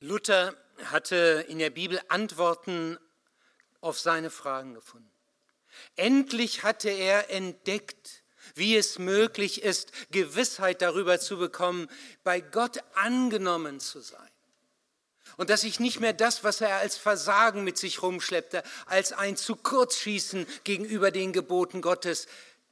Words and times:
Luther 0.00 0.56
hatte 0.84 1.44
in 1.48 1.58
der 1.58 1.70
Bibel 1.70 2.00
Antworten 2.08 2.98
auf 3.82 4.00
seine 4.00 4.30
Fragen 4.30 4.74
gefunden. 4.74 5.10
Endlich 5.96 6.62
hatte 6.62 6.88
er 6.88 7.30
entdeckt, 7.30 8.22
wie 8.54 8.76
es 8.76 8.98
möglich 8.98 9.62
ist, 9.62 9.92
Gewissheit 10.10 10.82
darüber 10.82 11.20
zu 11.20 11.38
bekommen, 11.38 11.88
bei 12.24 12.40
Gott 12.40 12.78
angenommen 12.94 13.78
zu 13.78 14.00
sein. 14.00 14.30
Und 15.36 15.50
dass 15.50 15.64
ich 15.64 15.80
nicht 15.80 16.00
mehr 16.00 16.12
das, 16.12 16.44
was 16.44 16.60
er 16.60 16.76
als 16.76 16.96
Versagen 16.96 17.62
mit 17.62 17.78
sich 17.78 18.02
rumschleppte, 18.02 18.62
als 18.86 19.12
ein 19.12 19.36
zu 19.36 19.54
kurz 19.54 19.98
schießen 19.98 20.46
gegenüber 20.64 21.10
den 21.10 21.32
Geboten 21.32 21.82
Gottes, 21.82 22.26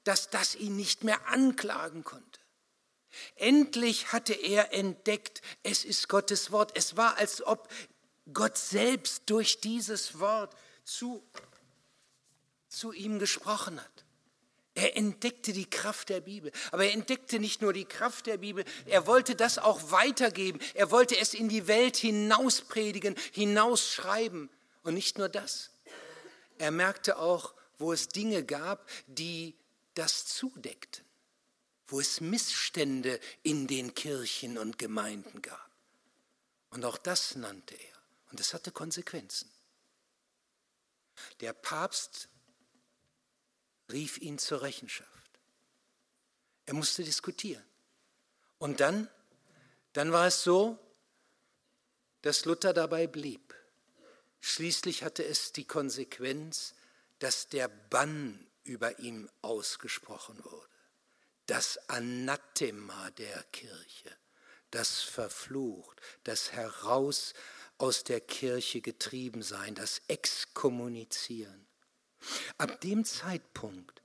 dass 0.04 0.30
das 0.30 0.54
ihn 0.54 0.76
nicht 0.76 1.04
mehr 1.04 1.28
anklagen 1.28 2.04
konnte. 2.04 2.37
Endlich 3.36 4.12
hatte 4.12 4.32
er 4.32 4.72
entdeckt, 4.72 5.42
es 5.62 5.84
ist 5.84 6.08
Gottes 6.08 6.52
Wort. 6.52 6.72
Es 6.74 6.96
war, 6.96 7.16
als 7.16 7.42
ob 7.42 7.68
Gott 8.32 8.58
selbst 8.58 9.22
durch 9.26 9.60
dieses 9.60 10.18
Wort 10.20 10.54
zu, 10.84 11.22
zu 12.68 12.92
ihm 12.92 13.18
gesprochen 13.18 13.80
hat. 13.80 14.04
Er 14.74 14.96
entdeckte 14.96 15.52
die 15.52 15.68
Kraft 15.68 16.08
der 16.08 16.20
Bibel. 16.20 16.52
Aber 16.70 16.84
er 16.84 16.92
entdeckte 16.92 17.40
nicht 17.40 17.62
nur 17.62 17.72
die 17.72 17.84
Kraft 17.84 18.26
der 18.26 18.36
Bibel, 18.36 18.64
er 18.86 19.08
wollte 19.08 19.34
das 19.34 19.58
auch 19.58 19.90
weitergeben. 19.90 20.60
Er 20.74 20.92
wollte 20.92 21.18
es 21.18 21.34
in 21.34 21.48
die 21.48 21.66
Welt 21.66 21.96
hinauspredigen, 21.96 23.16
hinausschreiben. 23.32 24.48
Und 24.84 24.94
nicht 24.94 25.18
nur 25.18 25.28
das. 25.28 25.70
Er 26.58 26.70
merkte 26.70 27.18
auch, 27.18 27.54
wo 27.78 27.92
es 27.92 28.08
Dinge 28.08 28.44
gab, 28.44 28.88
die 29.06 29.56
das 29.94 30.26
zudeckten, 30.26 31.04
wo 31.88 32.00
es 32.00 32.20
Missstände 32.20 33.18
in 33.42 33.66
den 33.66 33.94
Kirchen 33.94 34.58
und 34.58 34.78
Gemeinden 34.78 35.42
gab. 35.42 35.70
Und 36.70 36.84
auch 36.84 36.98
das 36.98 37.34
nannte 37.34 37.74
er. 37.74 37.98
Und 38.30 38.40
es 38.40 38.52
hatte 38.52 38.70
Konsequenzen. 38.70 39.50
Der 41.40 41.54
Papst 41.54 42.28
rief 43.90 44.18
ihn 44.18 44.38
zur 44.38 44.60
Rechenschaft. 44.62 45.08
Er 46.66 46.74
musste 46.74 47.02
diskutieren. 47.02 47.64
Und 48.58 48.80
dann, 48.80 49.08
dann 49.94 50.12
war 50.12 50.26
es 50.26 50.42
so, 50.42 50.78
dass 52.20 52.44
Luther 52.44 52.74
dabei 52.74 53.06
blieb. 53.06 53.54
Schließlich 54.40 55.02
hatte 55.02 55.24
es 55.24 55.52
die 55.52 55.64
Konsequenz, 55.64 56.74
dass 57.18 57.48
der 57.48 57.68
Bann 57.68 58.46
über 58.64 58.98
ihm 58.98 59.30
ausgesprochen 59.40 60.44
wurde. 60.44 60.68
Das 61.48 61.78
Anathema 61.88 63.10
der 63.12 63.42
Kirche, 63.52 64.14
das 64.70 65.00
verflucht, 65.00 65.98
das 66.24 66.52
heraus 66.52 67.32
aus 67.78 68.04
der 68.04 68.20
Kirche 68.20 68.82
getrieben 68.82 69.42
sein, 69.42 69.74
das 69.74 70.02
Exkommunizieren. 70.08 71.66
Ab 72.58 72.82
dem 72.82 73.02
Zeitpunkt 73.06 74.02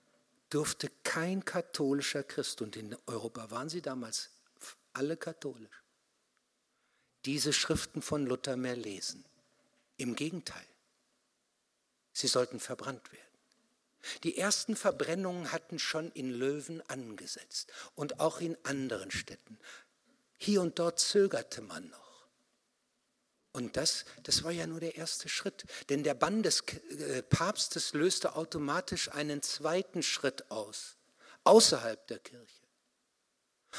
durfte 0.49 0.89
kein 1.03 1.43
katholischer 1.43 2.23
Christ, 2.23 2.61
und 2.61 2.77
in 2.77 2.95
Europa 3.07 3.51
waren 3.51 3.67
sie 3.67 3.81
damals 3.81 4.29
alle 4.93 5.17
katholisch, 5.17 5.83
diese 7.25 7.51
Schriften 7.51 8.01
von 8.01 8.25
Luther 8.25 8.55
mehr 8.55 8.77
lesen. 8.77 9.25
Im 9.97 10.15
Gegenteil, 10.15 10.65
sie 12.13 12.27
sollten 12.27 12.61
verbrannt 12.61 13.11
werden. 13.11 13.32
Die 14.23 14.37
ersten 14.37 14.75
Verbrennungen 14.75 15.51
hatten 15.51 15.79
schon 15.79 16.11
in 16.11 16.29
Löwen 16.29 16.81
angesetzt 16.89 17.71
und 17.95 18.19
auch 18.19 18.41
in 18.41 18.57
anderen 18.63 19.11
Städten. 19.11 19.57
Hier 20.37 20.61
und 20.61 20.79
dort 20.79 20.99
zögerte 20.99 21.61
man 21.61 21.89
noch. 21.89 22.03
Und 23.53 23.77
das, 23.77 24.05
das 24.23 24.43
war 24.43 24.51
ja 24.51 24.65
nur 24.65 24.79
der 24.79 24.95
erste 24.95 25.29
Schritt. 25.29 25.65
Denn 25.89 26.03
der 26.03 26.15
Bann 26.15 26.41
des 26.41 26.61
äh, 26.61 27.21
Papstes 27.21 27.93
löste 27.93 28.35
automatisch 28.35 29.11
einen 29.11 29.43
zweiten 29.43 30.01
Schritt 30.01 30.49
aus, 30.49 30.97
außerhalb 31.43 32.05
der 32.07 32.19
Kirche. 32.19 32.63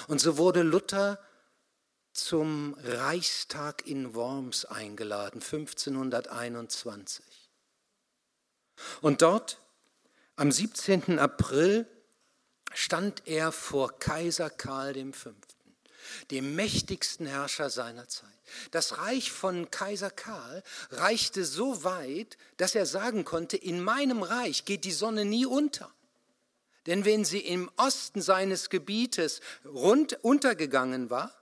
Und 0.07 0.21
so 0.21 0.39
wurde 0.39 0.63
Luther 0.63 1.19
zum 2.13 2.75
Reichstag 2.79 3.87
in 3.87 4.15
Worms 4.15 4.65
eingeladen, 4.65 5.43
1521. 5.43 7.25
Und 9.01 9.23
dort, 9.23 9.61
am 10.37 10.51
17. 10.51 11.19
April, 11.19 11.87
stand 12.73 13.23
er 13.27 13.53
vor 13.53 13.99
Kaiser 13.99 14.51
Karl 14.51 15.13
V 15.13 15.31
dem 16.31 16.55
mächtigsten 16.55 17.27
Herrscher 17.27 17.71
seiner 17.71 18.09
Zeit. 18.09 18.29
Das 18.71 18.99
Reich 18.99 19.33
von 19.33 19.71
Kaiser 19.71 20.11
Karl 20.11 20.63
reichte 20.91 21.45
so 21.45 21.85
weit, 21.85 22.37
dass 22.57 22.75
er 22.75 22.87
sagen 22.87 23.25
konnte, 23.25 23.57
in 23.57 23.83
meinem 23.83 24.23
Reich 24.23 24.65
geht 24.65 24.85
die 24.85 24.93
Sonne 24.93 25.25
nie 25.25 25.47
unter. 25.47 25.93
Denn 26.87 27.05
wenn 27.05 27.25
sie 27.25 27.41
im 27.41 27.71
Osten 27.77 28.21
seines 28.21 28.69
Gebietes 28.69 29.41
rund 29.65 30.23
untergegangen 30.23 31.09
war, 31.09 31.33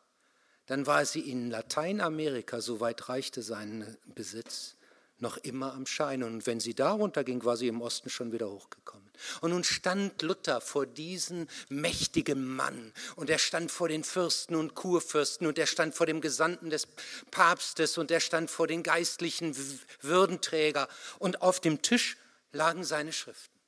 dann 0.67 0.87
war 0.87 1.05
sie 1.05 1.29
in 1.29 1.51
Lateinamerika, 1.51 2.61
so 2.61 2.79
weit 2.79 3.09
reichte 3.09 3.43
sein 3.43 3.99
Besitz, 4.15 4.77
noch 5.23 5.39
immer 5.39 5.73
am 5.73 5.87
Scheinen. 5.87 6.25
Und 6.25 6.47
wenn 6.47 6.61
sie 6.61 6.75
darunter 6.75 7.25
ging, 7.25 7.45
war 7.45 7.57
sie 7.57 7.69
im 7.69 7.81
Osten 7.81 8.11
schon 8.11 8.33
wieder 8.33 8.51
hochgekommen. 8.51 9.11
Und 9.41 9.51
nun 9.51 9.65
stand 9.65 10.21
Luther 10.23 10.61
vor 10.61 10.85
diesem 10.85 11.47
mächtigen 11.69 12.45
Mann 12.45 12.93
und 13.17 13.31
er 13.31 13.39
stand 13.39 13.71
vor 13.71 13.89
den 13.89 14.05
Fürsten 14.05 14.57
und 14.57 14.75
Kurfürsten 14.75 15.47
und 15.47 15.59
er 15.59 15.67
stand 15.67 15.95
vor 15.95 16.07
dem 16.07 16.21
Gesandten 16.21 16.71
des 16.71 16.89
Papstes 17.31 17.99
und 17.99 18.11
er 18.11 18.21
stand 18.21 18.51
vor 18.51 18.67
den 18.67 18.83
geistlichen 18.83 19.57
Würdenträger 20.01 20.89
und 21.19 21.41
auf 21.41 21.61
dem 21.61 21.83
Tisch 21.83 22.17
lagen 22.53 22.85
seine 22.85 23.13
Schriften. 23.13 23.59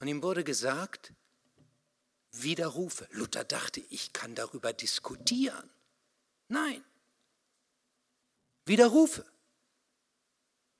Und 0.00 0.08
ihm 0.08 0.22
wurde 0.22 0.44
gesagt, 0.44 1.12
widerrufe. 2.32 3.08
Luther 3.10 3.44
dachte, 3.44 3.82
ich 3.90 4.12
kann 4.12 4.34
darüber 4.34 4.72
diskutieren. 4.72 5.68
Nein, 6.48 6.84
widerrufe. 8.66 9.24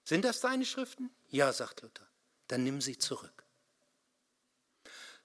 Sind 0.04 0.24
das 0.24 0.40
deine 0.40 0.66
Schriften? 0.66 1.10
Ja, 1.30 1.52
sagt 1.52 1.82
Luther. 1.82 2.06
Dann 2.48 2.62
nimm 2.62 2.80
sie 2.80 2.98
zurück. 2.98 3.44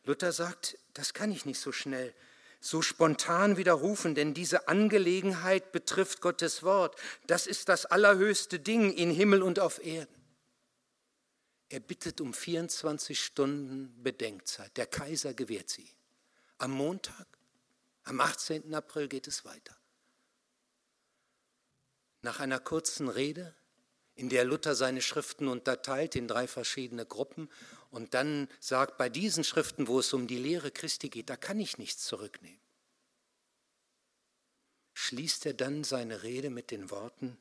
Luther 0.05 0.31
sagt, 0.31 0.77
das 0.93 1.13
kann 1.13 1.31
ich 1.31 1.45
nicht 1.45 1.59
so 1.59 1.71
schnell, 1.71 2.15
so 2.61 2.81
spontan 2.81 3.57
widerrufen, 3.57 4.15
denn 4.15 4.33
diese 4.33 4.67
Angelegenheit 4.67 5.71
betrifft 5.71 6.21
Gottes 6.21 6.63
Wort. 6.63 6.99
Das 7.27 7.47
ist 7.47 7.69
das 7.69 7.85
allerhöchste 7.85 8.59
Ding 8.59 8.91
in 8.91 9.11
Himmel 9.11 9.43
und 9.43 9.59
auf 9.59 9.83
Erden. 9.85 10.15
Er 11.69 11.79
bittet 11.79 12.19
um 12.19 12.33
24 12.33 13.23
Stunden 13.23 14.01
Bedenkzeit. 14.01 14.75
Der 14.75 14.87
Kaiser 14.87 15.33
gewährt 15.33 15.69
sie. 15.69 15.87
Am 16.57 16.71
Montag, 16.71 17.27
am 18.03 18.19
18. 18.19 18.73
April 18.73 19.07
geht 19.07 19.27
es 19.27 19.45
weiter. 19.45 19.77
Nach 22.21 22.39
einer 22.39 22.59
kurzen 22.59 23.07
Rede 23.07 23.55
in 24.19 24.27
der 24.27 24.43
Luther 24.43 24.75
seine 24.75 25.01
Schriften 25.01 25.47
unterteilt 25.47 26.13
in 26.17 26.27
drei 26.27 26.45
verschiedene 26.45 27.05
Gruppen 27.05 27.49
und 27.89 28.13
dann 28.13 28.49
sagt, 28.59 28.97
bei 28.97 29.07
diesen 29.07 29.45
Schriften, 29.45 29.87
wo 29.87 29.99
es 29.99 30.11
um 30.11 30.27
die 30.27 30.37
Lehre 30.37 30.71
Christi 30.71 31.07
geht, 31.07 31.29
da 31.29 31.37
kann 31.37 31.57
ich 31.57 31.77
nichts 31.77 32.03
zurücknehmen. 32.03 32.59
Schließt 34.93 35.45
er 35.45 35.53
dann 35.53 35.85
seine 35.85 36.21
Rede 36.23 36.49
mit 36.49 36.69
den 36.69 36.89
Worten, 36.89 37.37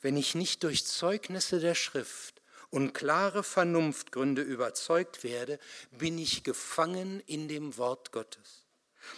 wenn 0.00 0.16
ich 0.16 0.34
nicht 0.34 0.62
durch 0.62 0.86
Zeugnisse 0.86 1.60
der 1.60 1.74
Schrift 1.74 2.40
und 2.70 2.94
klare 2.94 3.44
Vernunftgründe 3.44 4.40
überzeugt 4.40 5.22
werde, 5.22 5.58
bin 5.90 6.16
ich 6.16 6.44
gefangen 6.44 7.20
in 7.26 7.46
dem 7.46 7.76
Wort 7.76 8.10
Gottes. 8.10 8.64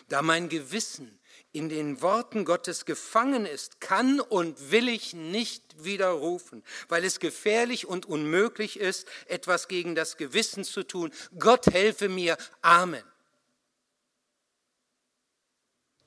Da 0.08 0.20
mein 0.20 0.48
Gewissen 0.48 1.20
in 1.56 1.68
den 1.68 2.02
Worten 2.02 2.44
Gottes 2.44 2.84
gefangen 2.84 3.46
ist, 3.46 3.80
kann 3.80 4.20
und 4.20 4.70
will 4.70 4.88
ich 4.88 5.14
nicht 5.14 5.84
widerrufen, 5.84 6.62
weil 6.88 7.04
es 7.04 7.18
gefährlich 7.18 7.86
und 7.86 8.06
unmöglich 8.06 8.78
ist, 8.78 9.08
etwas 9.26 9.66
gegen 9.68 9.94
das 9.94 10.16
Gewissen 10.16 10.64
zu 10.64 10.82
tun. 10.82 11.12
Gott 11.38 11.66
helfe 11.66 12.08
mir. 12.08 12.36
Amen. 12.60 13.04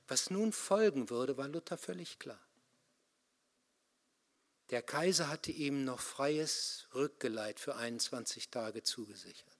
Was 0.06 0.30
nun 0.30 0.52
folgen 0.52 1.10
würde, 1.10 1.36
war 1.36 1.48
Luther 1.48 1.78
völlig 1.78 2.18
klar. 2.18 2.40
Der 4.70 4.82
Kaiser 4.82 5.28
hatte 5.28 5.50
ihm 5.50 5.84
noch 5.84 6.00
freies 6.00 6.86
Rückgeleit 6.94 7.58
für 7.58 7.74
21 7.74 8.50
Tage 8.50 8.84
zugesichert. 8.84 9.58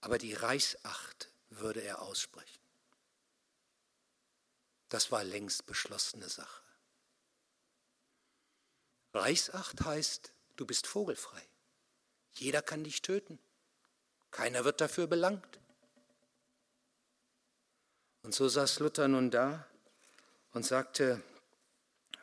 Aber 0.00 0.16
die 0.16 0.32
Reichsacht 0.32 1.30
würde 1.50 1.82
er 1.82 2.00
aussprechen. 2.00 2.57
Das 4.88 5.12
war 5.12 5.24
längst 5.24 5.66
beschlossene 5.66 6.28
Sache. 6.28 6.62
Reichsacht 9.14 9.80
heißt, 9.84 10.32
du 10.56 10.66
bist 10.66 10.86
vogelfrei. 10.86 11.42
Jeder 12.32 12.62
kann 12.62 12.84
dich 12.84 13.02
töten. 13.02 13.38
Keiner 14.30 14.64
wird 14.64 14.80
dafür 14.80 15.06
belangt. 15.06 15.58
Und 18.22 18.34
so 18.34 18.48
saß 18.48 18.80
Luther 18.80 19.08
nun 19.08 19.30
da 19.30 19.66
und 20.52 20.64
sagte, 20.64 21.22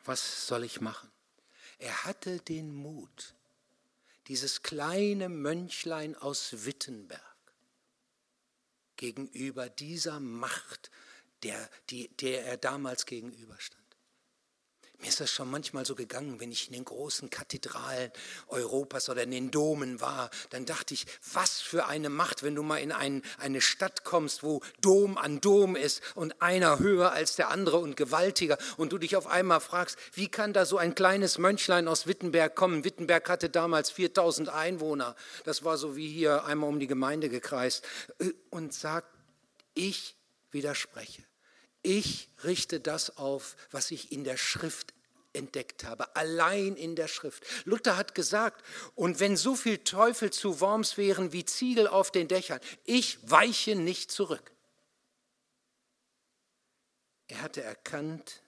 was 0.03 0.47
soll 0.47 0.63
ich 0.63 0.81
machen? 0.81 1.11
Er 1.79 2.06
hatte 2.06 2.39
den 2.39 2.73
Mut, 2.73 3.33
dieses 4.27 4.61
kleine 4.61 5.29
Mönchlein 5.29 6.15
aus 6.15 6.65
Wittenberg 6.65 7.21
gegenüber 8.95 9.69
dieser 9.69 10.19
Macht, 10.19 10.89
der, 11.43 11.69
die, 11.89 12.09
der 12.17 12.45
er 12.45 12.57
damals 12.57 13.05
gegenüberstand. 13.05 13.85
Mir 14.99 15.09
ist 15.09 15.19
das 15.19 15.29
schon 15.29 15.51
manchmal 15.51 15.85
so 15.85 15.93
gegangen, 15.93 16.39
wenn 16.39 16.51
ich 16.51 16.67
in 16.67 16.73
den 16.73 16.85
großen 16.85 17.29
Kathedralen 17.29 18.11
Europas 18.47 19.09
oder 19.09 19.23
in 19.23 19.31
den 19.31 19.51
Domen 19.51 19.99
war, 19.99 20.29
dann 20.51 20.65
dachte 20.65 20.93
ich, 20.93 21.05
was 21.33 21.59
für 21.59 21.85
eine 21.85 22.09
Macht, 22.09 22.43
wenn 22.43 22.55
du 22.55 22.63
mal 22.63 22.77
in 22.77 22.91
ein, 22.91 23.21
eine 23.37 23.61
Stadt 23.61 24.03
kommst, 24.03 24.43
wo 24.43 24.61
Dom 24.81 25.17
an 25.17 25.41
Dom 25.41 25.75
ist 25.75 26.01
und 26.15 26.41
einer 26.41 26.79
höher 26.79 27.11
als 27.11 27.35
der 27.35 27.49
andere 27.49 27.77
und 27.77 27.97
gewaltiger 27.97 28.57
und 28.77 28.93
du 28.93 28.97
dich 28.97 29.15
auf 29.15 29.27
einmal 29.27 29.59
fragst, 29.59 29.97
wie 30.13 30.29
kann 30.29 30.53
da 30.53 30.65
so 30.65 30.77
ein 30.77 30.95
kleines 30.95 31.37
Mönchlein 31.37 31.87
aus 31.87 32.07
Wittenberg 32.07 32.55
kommen? 32.55 32.85
Wittenberg 32.85 33.27
hatte 33.29 33.49
damals 33.49 33.91
4000 33.91 34.49
Einwohner, 34.49 35.15
das 35.43 35.63
war 35.65 35.77
so 35.77 35.95
wie 35.95 36.07
hier 36.07 36.45
einmal 36.45 36.69
um 36.69 36.79
die 36.79 36.87
Gemeinde 36.87 37.29
gekreist 37.29 37.85
äh, 38.19 38.31
und 38.49 38.73
sagt, 38.73 39.09
ich 39.73 40.14
widerspreche. 40.56 41.24
Ich 41.84 42.30
richte 42.44 42.80
das 42.80 43.18
auf, 43.18 43.56
was 43.69 43.92
ich 43.92 44.12
in 44.12 44.24
der 44.24 44.38
Schrift 44.38 44.96
entdeckt 45.34 45.84
habe, 45.84 46.16
allein 46.16 46.75
in 46.75 46.96
der 46.96 47.07
Schrift. 47.07 47.46
Luther 47.66 47.98
hat 47.98 48.16
gesagt, 48.16 48.66
und 48.96 49.19
wenn 49.19 49.38
so 49.38 49.56
viel 49.56 49.78
Teufel 49.80 50.31
zu 50.31 50.60
Worms 50.62 50.98
wären 50.98 51.31
wie 51.31 51.46
Ziegel 51.46 51.88
auf 51.88 52.10
den 52.10 52.28
Dächern, 52.28 52.60
ich 52.86 53.19
weiche 53.30 53.75
nicht 53.75 54.10
zurück. 54.10 54.52
Er 57.28 57.42
hatte 57.42 57.62
erkannt, 57.62 58.42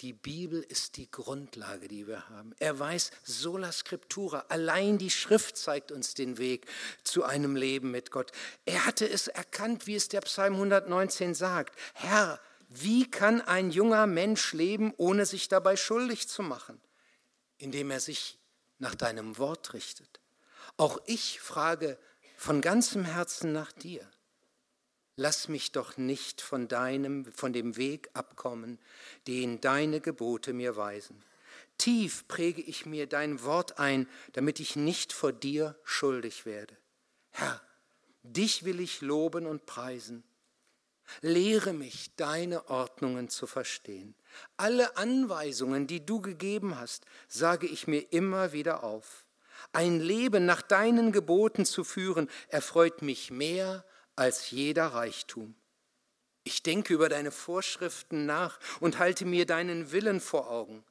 die 0.00 0.12
Bibel 0.12 0.62
ist 0.62 0.96
die 0.96 1.10
Grundlage, 1.10 1.86
die 1.86 2.06
wir 2.06 2.28
haben. 2.30 2.54
Er 2.58 2.78
weiß, 2.78 3.10
sola 3.22 3.70
scriptura, 3.70 4.46
allein 4.48 4.96
die 4.96 5.10
Schrift 5.10 5.56
zeigt 5.56 5.92
uns 5.92 6.14
den 6.14 6.38
Weg 6.38 6.66
zu 7.04 7.24
einem 7.24 7.54
Leben 7.54 7.90
mit 7.90 8.10
Gott. 8.10 8.32
Er 8.64 8.86
hatte 8.86 9.08
es 9.08 9.28
erkannt, 9.28 9.86
wie 9.86 9.94
es 9.94 10.08
der 10.08 10.22
Psalm 10.22 10.54
119 10.54 11.34
sagt. 11.34 11.78
Herr, 11.94 12.40
wie 12.68 13.10
kann 13.10 13.40
ein 13.42 13.70
junger 13.70 14.06
Mensch 14.06 14.52
leben, 14.52 14.94
ohne 14.96 15.26
sich 15.26 15.48
dabei 15.48 15.76
schuldig 15.76 16.28
zu 16.28 16.42
machen? 16.42 16.80
Indem 17.58 17.90
er 17.90 18.00
sich 18.00 18.38
nach 18.78 18.94
deinem 18.94 19.36
Wort 19.36 19.74
richtet. 19.74 20.20
Auch 20.76 20.98
ich 21.04 21.40
frage 21.40 21.98
von 22.36 22.62
ganzem 22.62 23.04
Herzen 23.04 23.52
nach 23.52 23.72
dir. 23.72 24.08
Lass 25.20 25.48
mich 25.48 25.70
doch 25.72 25.98
nicht 25.98 26.40
von 26.40 26.66
deinem, 26.66 27.30
von 27.34 27.52
dem 27.52 27.76
Weg 27.76 28.08
abkommen, 28.14 28.78
den 29.26 29.60
deine 29.60 30.00
Gebote 30.00 30.54
mir 30.54 30.76
weisen. 30.76 31.22
Tief 31.76 32.26
präge 32.26 32.62
ich 32.62 32.86
mir 32.86 33.06
dein 33.06 33.42
Wort 33.42 33.78
ein, 33.78 34.08
damit 34.32 34.60
ich 34.60 34.76
nicht 34.76 35.12
vor 35.12 35.34
dir 35.34 35.78
schuldig 35.84 36.46
werde. 36.46 36.74
Herr, 37.32 37.60
dich 38.22 38.64
will 38.64 38.80
ich 38.80 39.02
loben 39.02 39.44
und 39.44 39.66
preisen 39.66 40.24
Lehre 41.20 41.74
mich, 41.74 42.14
deine 42.16 42.70
Ordnungen 42.70 43.28
zu 43.28 43.46
verstehen. 43.46 44.14
Alle 44.56 44.96
Anweisungen, 44.96 45.86
die 45.86 46.06
du 46.06 46.22
gegeben 46.22 46.78
hast, 46.78 47.04
sage 47.28 47.66
ich 47.66 47.86
mir 47.86 48.10
immer 48.12 48.52
wieder 48.52 48.84
auf. 48.84 49.26
Ein 49.72 50.00
Leben 50.00 50.46
nach 50.46 50.62
deinen 50.62 51.12
Geboten 51.12 51.66
zu 51.66 51.84
führen, 51.84 52.30
erfreut 52.48 53.02
mich 53.02 53.30
mehr 53.30 53.84
als 54.20 54.50
jeder 54.50 54.88
Reichtum. 54.88 55.54
Ich 56.44 56.62
denke 56.62 56.92
über 56.92 57.08
deine 57.08 57.30
Vorschriften 57.30 58.26
nach 58.26 58.60
und 58.78 58.98
halte 58.98 59.24
mir 59.24 59.46
deinen 59.46 59.92
Willen 59.92 60.20
vor 60.20 60.50
Augen. 60.50 60.84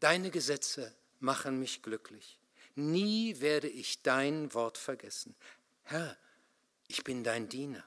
Deine 0.00 0.30
Gesetze 0.30 0.94
machen 1.20 1.58
mich 1.58 1.82
glücklich. 1.82 2.40
Nie 2.74 3.38
werde 3.40 3.68
ich 3.68 4.00
dein 4.00 4.54
Wort 4.54 4.78
vergessen. 4.78 5.36
Herr, 5.82 6.16
ich 6.88 7.04
bin 7.04 7.22
dein 7.22 7.50
Diener. 7.50 7.84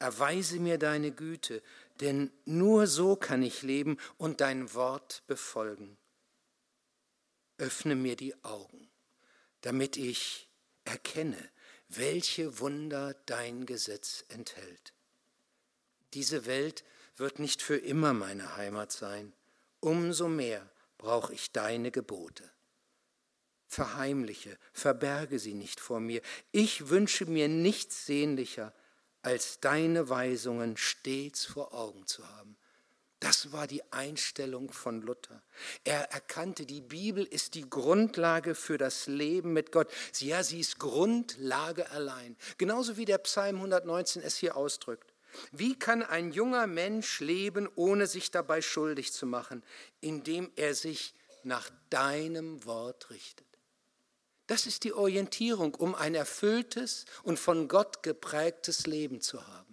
Erweise 0.00 0.58
mir 0.58 0.78
deine 0.78 1.12
Güte, 1.12 1.62
denn 2.00 2.32
nur 2.44 2.88
so 2.88 3.14
kann 3.14 3.44
ich 3.44 3.62
leben 3.62 3.98
und 4.18 4.40
dein 4.40 4.74
Wort 4.74 5.22
befolgen. 5.28 5.96
Öffne 7.56 7.94
mir 7.94 8.16
die 8.16 8.34
Augen, 8.42 8.88
damit 9.60 9.96
ich 9.96 10.48
erkenne, 10.84 11.38
welche 11.88 12.58
Wunder 12.58 13.14
dein 13.26 13.66
Gesetz 13.66 14.24
enthält. 14.28 14.92
Diese 16.14 16.46
Welt 16.46 16.84
wird 17.16 17.38
nicht 17.38 17.62
für 17.62 17.76
immer 17.76 18.12
meine 18.12 18.56
Heimat 18.56 18.92
sein. 18.92 19.32
Umso 19.80 20.28
mehr 20.28 20.68
brauche 20.98 21.32
ich 21.32 21.52
deine 21.52 21.90
Gebote. 21.90 22.50
Verheimliche, 23.68 24.58
verberge 24.72 25.38
sie 25.38 25.54
nicht 25.54 25.80
vor 25.80 26.00
mir. 26.00 26.22
Ich 26.52 26.88
wünsche 26.88 27.26
mir 27.26 27.48
nichts 27.48 28.06
sehnlicher, 28.06 28.72
als 29.22 29.60
deine 29.60 30.08
Weisungen 30.08 30.76
stets 30.76 31.44
vor 31.44 31.74
Augen 31.74 32.06
zu 32.06 32.26
haben. 32.36 32.56
Das 33.20 33.50
war 33.50 33.66
die 33.66 33.82
Einstellung 33.92 34.70
von 34.72 35.00
Luther. 35.00 35.42
Er 35.84 36.12
erkannte, 36.12 36.66
die 36.66 36.82
Bibel 36.82 37.24
ist 37.24 37.54
die 37.54 37.68
Grundlage 37.68 38.54
für 38.54 38.76
das 38.76 39.06
Leben 39.06 39.54
mit 39.54 39.72
Gott. 39.72 39.90
Ja, 40.18 40.42
sie 40.42 40.60
ist 40.60 40.78
Grundlage 40.78 41.90
allein. 41.90 42.36
Genauso 42.58 42.98
wie 42.98 43.06
der 43.06 43.18
Psalm 43.18 43.56
119 43.56 44.22
es 44.22 44.36
hier 44.36 44.56
ausdrückt. 44.56 45.14
Wie 45.50 45.78
kann 45.78 46.02
ein 46.02 46.32
junger 46.32 46.66
Mensch 46.66 47.20
leben, 47.20 47.68
ohne 47.74 48.06
sich 48.06 48.30
dabei 48.30 48.60
schuldig 48.60 49.12
zu 49.12 49.26
machen, 49.26 49.62
indem 50.00 50.50
er 50.56 50.74
sich 50.74 51.14
nach 51.42 51.70
deinem 51.90 52.64
Wort 52.66 53.10
richtet? 53.10 53.46
Das 54.46 54.66
ist 54.66 54.84
die 54.84 54.92
Orientierung, 54.92 55.74
um 55.74 55.94
ein 55.94 56.14
erfülltes 56.14 57.04
und 57.22 57.38
von 57.38 57.66
Gott 57.66 58.02
geprägtes 58.02 58.86
Leben 58.86 59.20
zu 59.20 59.44
haben. 59.46 59.65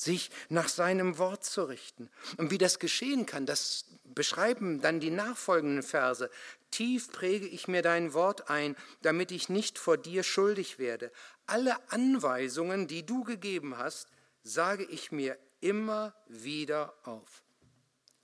Sich 0.00 0.30
nach 0.48 0.68
seinem 0.68 1.18
Wort 1.18 1.44
zu 1.44 1.64
richten. 1.64 2.08
Und 2.36 2.50
wie 2.52 2.58
das 2.58 2.78
geschehen 2.78 3.26
kann, 3.26 3.46
das 3.46 3.84
beschreiben 4.04 4.80
dann 4.80 5.00
die 5.00 5.10
nachfolgenden 5.10 5.82
Verse. 5.82 6.30
Tief 6.70 7.10
präge 7.10 7.46
ich 7.46 7.66
mir 7.66 7.82
dein 7.82 8.14
Wort 8.14 8.48
ein, 8.48 8.76
damit 9.02 9.32
ich 9.32 9.48
nicht 9.48 9.78
vor 9.78 9.96
dir 9.98 10.22
schuldig 10.22 10.78
werde. 10.78 11.10
Alle 11.46 11.76
Anweisungen, 11.90 12.86
die 12.86 13.04
du 13.04 13.24
gegeben 13.24 13.76
hast, 13.76 14.08
sage 14.42 14.84
ich 14.84 15.10
mir 15.10 15.36
immer 15.60 16.14
wieder 16.28 16.94
auf. 17.02 17.42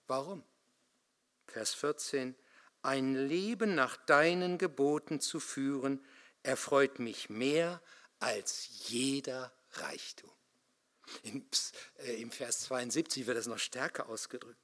Warum? 0.06 0.44
Vers 1.49 1.75
14 1.75 2.37
ein 2.85 3.14
Leben 3.14 3.75
nach 3.75 3.97
deinen 3.97 4.59
Geboten 4.59 5.19
zu 5.19 5.40
führen, 5.40 6.04
erfreut 6.43 6.99
mich 6.99 7.31
mehr 7.31 7.81
als 8.21 8.69
jeder 8.88 9.52
Reichtum. 9.73 10.34
Im, 11.23 11.46
äh, 11.99 12.20
Im 12.20 12.30
Vers 12.30 12.61
72 12.61 13.26
wird 13.26 13.37
das 13.37 13.46
noch 13.46 13.58
stärker 13.58 14.08
ausgedrückt. 14.08 14.58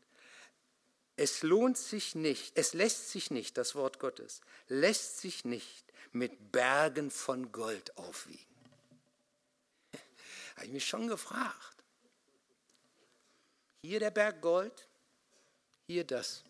Es 1.17 1.43
lohnt 1.43 1.77
sich 1.77 2.15
nicht, 2.15 2.57
es 2.57 2.73
lässt 2.73 3.11
sich 3.11 3.31
nicht, 3.31 3.59
das 3.59 3.75
Wort 3.75 3.99
Gottes, 3.99 4.41
lässt 4.69 5.19
sich 5.19 5.45
nicht 5.45 5.85
mit 6.13 6.51
Bergen 6.51 7.11
von 7.11 7.53
Gold 7.53 7.97
aufwiegen. 7.99 8.47
Habe 10.57 10.67
ich 10.67 10.73
mich 10.73 10.87
schon 10.87 11.09
gefragt. 11.09 11.85
Hier 13.83 14.01
der 14.01 14.11
Berg 14.11 14.41
Gold, 14.41 14.89
hier 15.87 16.05
das. 16.05 16.45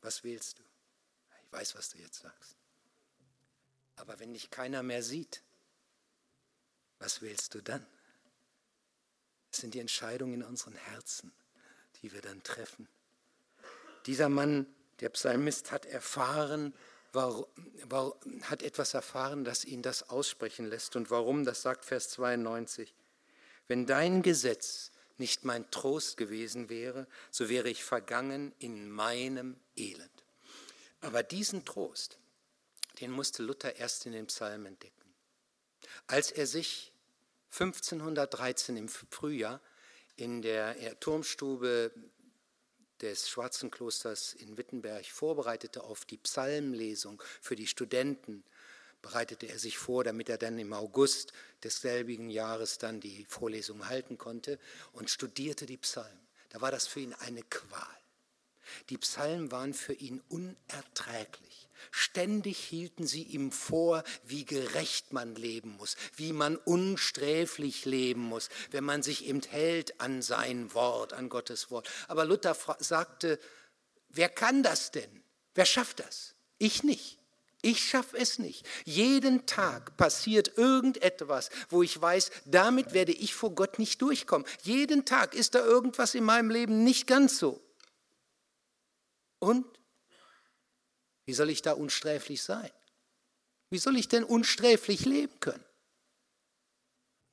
Was 0.00 0.22
wählst 0.24 0.58
du? 0.58 0.62
Ich 1.44 1.52
weiß, 1.52 1.74
was 1.74 1.90
du 1.90 1.98
jetzt 1.98 2.20
sagst. 2.20 2.56
Aber 3.96 4.18
wenn 4.20 4.32
dich 4.32 4.50
keiner 4.50 4.82
mehr 4.82 5.02
sieht, 5.02 5.42
was 6.98 7.22
wählst 7.22 7.54
du 7.54 7.60
dann? 7.60 7.86
Es 9.52 9.58
sind 9.58 9.74
die 9.74 9.80
Entscheidungen 9.80 10.34
in 10.34 10.42
unseren 10.42 10.76
Herzen, 10.76 11.32
die 12.02 12.12
wir 12.12 12.20
dann 12.20 12.42
treffen. 12.42 12.88
Dieser 14.06 14.28
Mann, 14.28 14.66
der 15.00 15.08
Psalmist, 15.10 15.72
hat 15.72 15.86
erfahren, 15.86 16.74
war, 17.12 17.46
war, 17.84 18.16
hat 18.42 18.62
etwas 18.62 18.94
erfahren, 18.94 19.44
das 19.44 19.64
ihn 19.64 19.82
das 19.82 20.08
aussprechen 20.10 20.66
lässt. 20.66 20.96
Und 20.96 21.10
warum, 21.10 21.44
das 21.44 21.62
sagt 21.62 21.84
Vers 21.84 22.10
92. 22.10 22.94
Wenn 23.68 23.86
dein 23.86 24.22
Gesetz 24.22 24.92
nicht 25.18 25.44
mein 25.44 25.70
Trost 25.70 26.16
gewesen 26.16 26.68
wäre, 26.68 27.06
so 27.30 27.48
wäre 27.48 27.68
ich 27.68 27.82
vergangen 27.82 28.54
in 28.58 28.90
meinem 28.90 29.56
Elend. 29.76 30.24
Aber 31.00 31.22
diesen 31.22 31.64
Trost, 31.64 32.18
den 33.00 33.10
musste 33.10 33.42
Luther 33.42 33.76
erst 33.76 34.06
in 34.06 34.12
den 34.12 34.26
Psalmen 34.26 34.66
entdecken. 34.66 34.95
Als 36.06 36.30
er 36.30 36.46
sich 36.46 36.92
1513 37.52 38.76
im 38.76 38.88
Frühjahr 38.88 39.60
in 40.16 40.42
der 40.42 40.98
Turmstube 41.00 41.92
des 43.00 43.28
Schwarzen 43.28 43.70
Klosters 43.70 44.32
in 44.32 44.56
Wittenberg 44.56 45.04
vorbereitete 45.06 45.82
auf 45.82 46.04
die 46.04 46.16
Psalmlesung 46.16 47.22
für 47.40 47.56
die 47.56 47.66
Studenten, 47.66 48.44
bereitete 49.02 49.46
er 49.46 49.58
sich 49.58 49.78
vor, 49.78 50.04
damit 50.04 50.28
er 50.28 50.38
dann 50.38 50.58
im 50.58 50.72
August 50.72 51.32
desselbigen 51.62 52.30
Jahres 52.30 52.78
dann 52.78 53.00
die 53.00 53.24
Vorlesung 53.26 53.88
halten 53.88 54.18
konnte 54.18 54.58
und 54.92 55.10
studierte 55.10 55.66
die 55.66 55.76
Psalmen. 55.76 56.26
Da 56.48 56.60
war 56.60 56.70
das 56.70 56.86
für 56.86 57.00
ihn 57.00 57.14
eine 57.14 57.42
Qual. 57.42 57.86
Die 58.90 58.98
Psalmen 58.98 59.50
waren 59.50 59.74
für 59.74 59.94
ihn 59.94 60.22
unerträglich. 60.28 61.68
Ständig 61.90 62.58
hielten 62.58 63.06
sie 63.06 63.22
ihm 63.22 63.52
vor, 63.52 64.02
wie 64.24 64.44
gerecht 64.44 65.12
man 65.12 65.34
leben 65.34 65.76
muss, 65.76 65.96
wie 66.16 66.32
man 66.32 66.56
unsträflich 66.56 67.84
leben 67.84 68.22
muss, 68.22 68.48
wenn 68.70 68.84
man 68.84 69.02
sich 69.02 69.26
eben 69.26 69.42
hält 69.42 70.00
an 70.00 70.22
sein 70.22 70.72
Wort, 70.74 71.12
an 71.12 71.28
Gottes 71.28 71.70
Wort. 71.70 71.88
Aber 72.08 72.24
Luther 72.24 72.56
sagte, 72.78 73.38
wer 74.08 74.28
kann 74.28 74.62
das 74.62 74.90
denn? 74.90 75.22
Wer 75.54 75.66
schafft 75.66 76.00
das? 76.00 76.34
Ich 76.58 76.82
nicht. 76.82 77.18
Ich 77.62 77.84
schaffe 77.84 78.16
es 78.18 78.38
nicht. 78.38 78.64
Jeden 78.84 79.46
Tag 79.46 79.96
passiert 79.96 80.56
irgendetwas, 80.56 81.50
wo 81.68 81.82
ich 81.82 82.00
weiß, 82.00 82.30
damit 82.44 82.92
werde 82.92 83.12
ich 83.12 83.34
vor 83.34 83.54
Gott 83.54 83.78
nicht 83.78 84.00
durchkommen. 84.02 84.46
Jeden 84.62 85.04
Tag 85.04 85.34
ist 85.34 85.54
da 85.54 85.64
irgendwas 85.64 86.14
in 86.14 86.24
meinem 86.24 86.50
Leben 86.50 86.84
nicht 86.84 87.06
ganz 87.06 87.38
so. 87.38 87.60
Und 89.38 89.66
wie 91.26 91.34
soll 91.34 91.50
ich 91.50 91.62
da 91.62 91.72
unsträflich 91.72 92.42
sein? 92.42 92.70
Wie 93.70 93.78
soll 93.78 93.96
ich 93.96 94.08
denn 94.08 94.24
unsträflich 94.24 95.04
leben 95.04 95.38
können? 95.40 95.64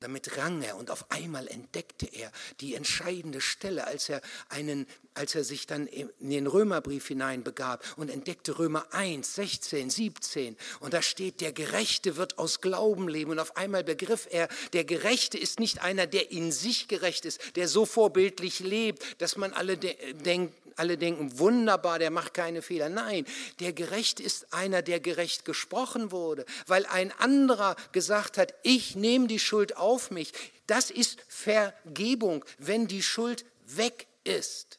Damit 0.00 0.36
rang 0.36 0.60
er 0.60 0.76
und 0.76 0.90
auf 0.90 1.10
einmal 1.10 1.48
entdeckte 1.48 2.04
er 2.04 2.30
die 2.60 2.74
entscheidende 2.74 3.40
Stelle, 3.40 3.86
als 3.86 4.10
er, 4.10 4.20
einen, 4.50 4.86
als 5.14 5.34
er 5.34 5.44
sich 5.44 5.66
dann 5.66 5.86
in 5.86 6.10
den 6.20 6.46
Römerbrief 6.46 7.08
hineinbegab 7.08 7.82
und 7.96 8.10
entdeckte 8.10 8.58
Römer 8.58 8.84
1, 8.92 9.34
16, 9.34 9.88
17. 9.88 10.56
Und 10.80 10.92
da 10.92 11.00
steht, 11.00 11.40
der 11.40 11.54
Gerechte 11.54 12.16
wird 12.16 12.36
aus 12.38 12.60
Glauben 12.60 13.08
leben. 13.08 13.30
Und 13.30 13.38
auf 13.38 13.56
einmal 13.56 13.82
begriff 13.82 14.28
er, 14.30 14.48
der 14.74 14.84
Gerechte 14.84 15.38
ist 15.38 15.58
nicht 15.58 15.80
einer, 15.80 16.06
der 16.06 16.30
in 16.30 16.52
sich 16.52 16.86
gerecht 16.86 17.24
ist, 17.24 17.56
der 17.56 17.66
so 17.66 17.86
vorbildlich 17.86 18.60
lebt, 18.60 19.22
dass 19.22 19.38
man 19.38 19.54
alle 19.54 19.78
de 19.78 20.12
denkt, 20.12 20.54
alle 20.76 20.98
denken, 20.98 21.38
wunderbar, 21.38 21.98
der 21.98 22.10
macht 22.10 22.34
keine 22.34 22.62
Fehler. 22.62 22.88
Nein, 22.88 23.26
der 23.60 23.72
Gerecht 23.72 24.20
ist 24.20 24.52
einer, 24.52 24.82
der 24.82 25.00
gerecht 25.00 25.44
gesprochen 25.44 26.12
wurde, 26.12 26.44
weil 26.66 26.86
ein 26.86 27.12
anderer 27.12 27.76
gesagt 27.92 28.38
hat, 28.38 28.54
ich 28.62 28.96
nehme 28.96 29.26
die 29.26 29.38
Schuld 29.38 29.76
auf 29.76 30.10
mich. 30.10 30.32
Das 30.66 30.90
ist 30.90 31.20
Vergebung, 31.28 32.44
wenn 32.58 32.86
die 32.86 33.02
Schuld 33.02 33.44
weg 33.66 34.06
ist. 34.24 34.78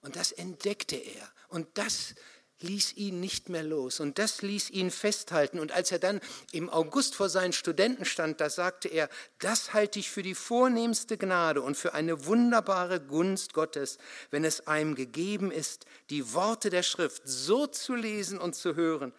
Und 0.00 0.16
das 0.16 0.32
entdeckte 0.32 0.96
er. 0.96 1.28
Und 1.48 1.66
das 1.74 2.14
ließ 2.60 2.96
ihn 2.96 3.20
nicht 3.20 3.48
mehr 3.48 3.62
los 3.62 4.00
und 4.00 4.18
das 4.18 4.42
ließ 4.42 4.70
ihn 4.70 4.90
festhalten. 4.90 5.58
Und 5.58 5.72
als 5.72 5.92
er 5.92 5.98
dann 5.98 6.20
im 6.52 6.68
August 6.68 7.14
vor 7.14 7.28
seinen 7.28 7.52
Studenten 7.52 8.04
stand, 8.04 8.40
da 8.40 8.50
sagte 8.50 8.88
er, 8.88 9.08
das 9.38 9.72
halte 9.74 9.98
ich 9.98 10.10
für 10.10 10.22
die 10.22 10.34
vornehmste 10.34 11.16
Gnade 11.16 11.62
und 11.62 11.76
für 11.76 11.94
eine 11.94 12.26
wunderbare 12.26 13.00
Gunst 13.00 13.54
Gottes, 13.54 13.98
wenn 14.30 14.44
es 14.44 14.66
einem 14.66 14.94
gegeben 14.94 15.50
ist, 15.50 15.86
die 16.10 16.32
Worte 16.34 16.70
der 16.70 16.82
Schrift 16.82 17.22
so 17.24 17.66
zu 17.66 17.94
lesen 17.94 18.38
und 18.38 18.54
zu 18.54 18.74
hören, 18.74 19.12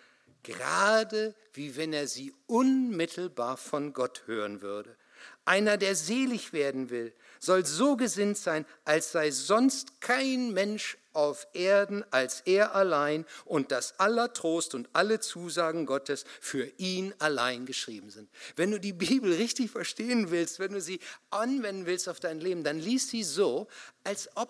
gerade 0.43 1.35
wie 1.53 1.75
wenn 1.75 1.93
er 1.93 2.07
sie 2.07 2.33
unmittelbar 2.47 3.57
von 3.57 3.93
Gott 3.93 4.23
hören 4.25 4.61
würde. 4.61 4.95
Einer, 5.45 5.77
der 5.77 5.95
selig 5.95 6.53
werden 6.53 6.89
will, 6.89 7.13
soll 7.39 7.65
so 7.65 7.95
gesinnt 7.95 8.37
sein, 8.37 8.65
als 8.85 9.11
sei 9.11 9.31
sonst 9.31 9.99
kein 10.01 10.53
Mensch 10.53 10.97
auf 11.19 11.47
Erden 11.51 12.05
als 12.11 12.41
er 12.45 12.75
allein 12.75 13.25
und 13.43 13.73
dass 13.73 13.99
aller 13.99 14.31
Trost 14.31 14.73
und 14.73 14.87
alle 14.93 15.19
Zusagen 15.19 15.85
Gottes 15.85 16.23
für 16.39 16.71
ihn 16.77 17.13
allein 17.19 17.65
geschrieben 17.65 18.09
sind. 18.09 18.29
Wenn 18.55 18.71
du 18.71 18.79
die 18.79 18.93
Bibel 18.93 19.33
richtig 19.33 19.69
verstehen 19.69 20.31
willst, 20.31 20.59
wenn 20.59 20.71
du 20.71 20.79
sie 20.79 21.01
anwenden 21.29 21.85
willst 21.85 22.07
auf 22.07 22.21
dein 22.21 22.39
Leben, 22.39 22.63
dann 22.63 22.79
lies 22.79 23.09
sie 23.09 23.23
so, 23.23 23.67
als 24.05 24.29
ob 24.35 24.49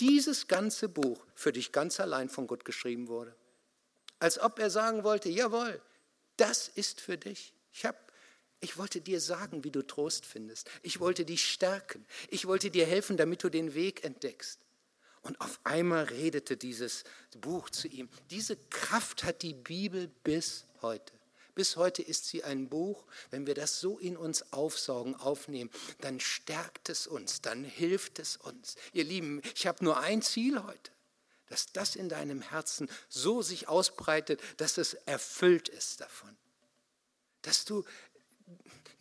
dieses 0.00 0.46
ganze 0.46 0.88
Buch 0.88 1.18
für 1.34 1.52
dich 1.52 1.72
ganz 1.72 1.98
allein 1.98 2.28
von 2.28 2.46
Gott 2.46 2.64
geschrieben 2.64 3.08
wurde. 3.08 3.34
Als 4.20 4.38
ob 4.38 4.60
er 4.60 4.70
sagen 4.70 5.02
wollte, 5.02 5.30
jawohl, 5.30 5.82
das 6.36 6.68
ist 6.68 7.00
für 7.00 7.18
dich. 7.18 7.54
Ich 7.72 7.84
habe 7.84 7.98
ich 8.60 8.78
wollte 8.78 9.00
dir 9.00 9.20
sagen, 9.20 9.64
wie 9.64 9.72
du 9.72 9.84
Trost 9.84 10.24
findest. 10.24 10.70
Ich 10.82 11.00
wollte 11.00 11.24
dich 11.24 11.50
stärken. 11.50 12.06
Ich 12.28 12.46
wollte 12.46 12.70
dir 12.70 12.86
helfen, 12.86 13.16
damit 13.16 13.42
du 13.42 13.48
den 13.48 13.74
Weg 13.74 14.04
entdeckst. 14.04 14.61
Und 15.22 15.40
auf 15.40 15.60
einmal 15.64 16.04
redete 16.04 16.56
dieses 16.56 17.04
Buch 17.40 17.70
zu 17.70 17.88
ihm. 17.88 18.08
Diese 18.30 18.56
Kraft 18.70 19.24
hat 19.24 19.42
die 19.42 19.54
Bibel 19.54 20.08
bis 20.24 20.66
heute. 20.82 21.12
Bis 21.54 21.76
heute 21.76 22.02
ist 22.02 22.26
sie 22.26 22.44
ein 22.44 22.68
Buch, 22.68 23.04
wenn 23.30 23.46
wir 23.46 23.54
das 23.54 23.78
so 23.78 23.98
in 23.98 24.16
uns 24.16 24.52
aufsaugen, 24.52 25.14
aufnehmen, 25.16 25.70
dann 26.00 26.18
stärkt 26.18 26.88
es 26.88 27.06
uns, 27.06 27.42
dann 27.42 27.62
hilft 27.62 28.18
es 28.18 28.38
uns. 28.38 28.76
Ihr 28.94 29.04
Lieben, 29.04 29.42
ich 29.54 29.66
habe 29.66 29.84
nur 29.84 30.00
ein 30.00 30.22
Ziel 30.22 30.62
heute, 30.62 30.90
dass 31.48 31.66
das 31.66 31.94
in 31.94 32.08
deinem 32.08 32.40
Herzen 32.40 32.88
so 33.08 33.42
sich 33.42 33.68
ausbreitet, 33.68 34.40
dass 34.56 34.78
es 34.78 34.94
erfüllt 34.94 35.68
ist 35.68 36.00
davon. 36.00 36.34
Dass 37.42 37.66
du 37.66 37.84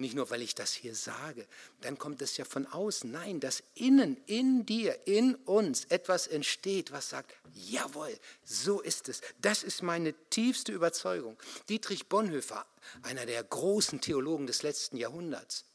nicht 0.01 0.15
nur, 0.15 0.29
weil 0.29 0.41
ich 0.41 0.55
das 0.55 0.73
hier 0.73 0.95
sage, 0.95 1.47
dann 1.81 1.97
kommt 1.97 2.21
es 2.21 2.35
ja 2.37 2.45
von 2.45 2.67
außen. 2.67 3.09
Nein, 3.09 3.39
dass 3.39 3.63
innen, 3.75 4.17
in 4.25 4.65
dir, 4.65 5.07
in 5.07 5.35
uns 5.35 5.85
etwas 5.85 6.27
entsteht, 6.27 6.91
was 6.91 7.09
sagt, 7.09 7.33
jawohl, 7.53 8.17
so 8.43 8.81
ist 8.81 9.07
es. 9.09 9.21
Das 9.39 9.63
ist 9.63 9.81
meine 9.81 10.13
tiefste 10.29 10.71
Überzeugung. 10.73 11.37
Dietrich 11.69 12.09
Bonhoeffer, 12.09 12.65
einer 13.03 13.25
der 13.25 13.43
großen 13.43 14.01
Theologen 14.01 14.47
des 14.47 14.63
letzten 14.63 14.97
Jahrhunderts, 14.97 15.65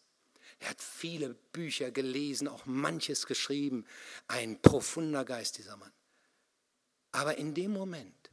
er 0.59 0.71
hat 0.71 0.80
viele 0.80 1.35
Bücher 1.52 1.90
gelesen, 1.90 2.49
auch 2.49 2.64
manches 2.66 3.26
geschrieben. 3.26 3.85
Ein 4.26 4.61
profunder 4.61 5.25
Geist, 5.25 5.59
dieser 5.59 5.76
Mann. 5.76 5.92
Aber 7.12 7.37
in 7.37 7.54
dem 7.54 7.73
Moment, 7.73 8.25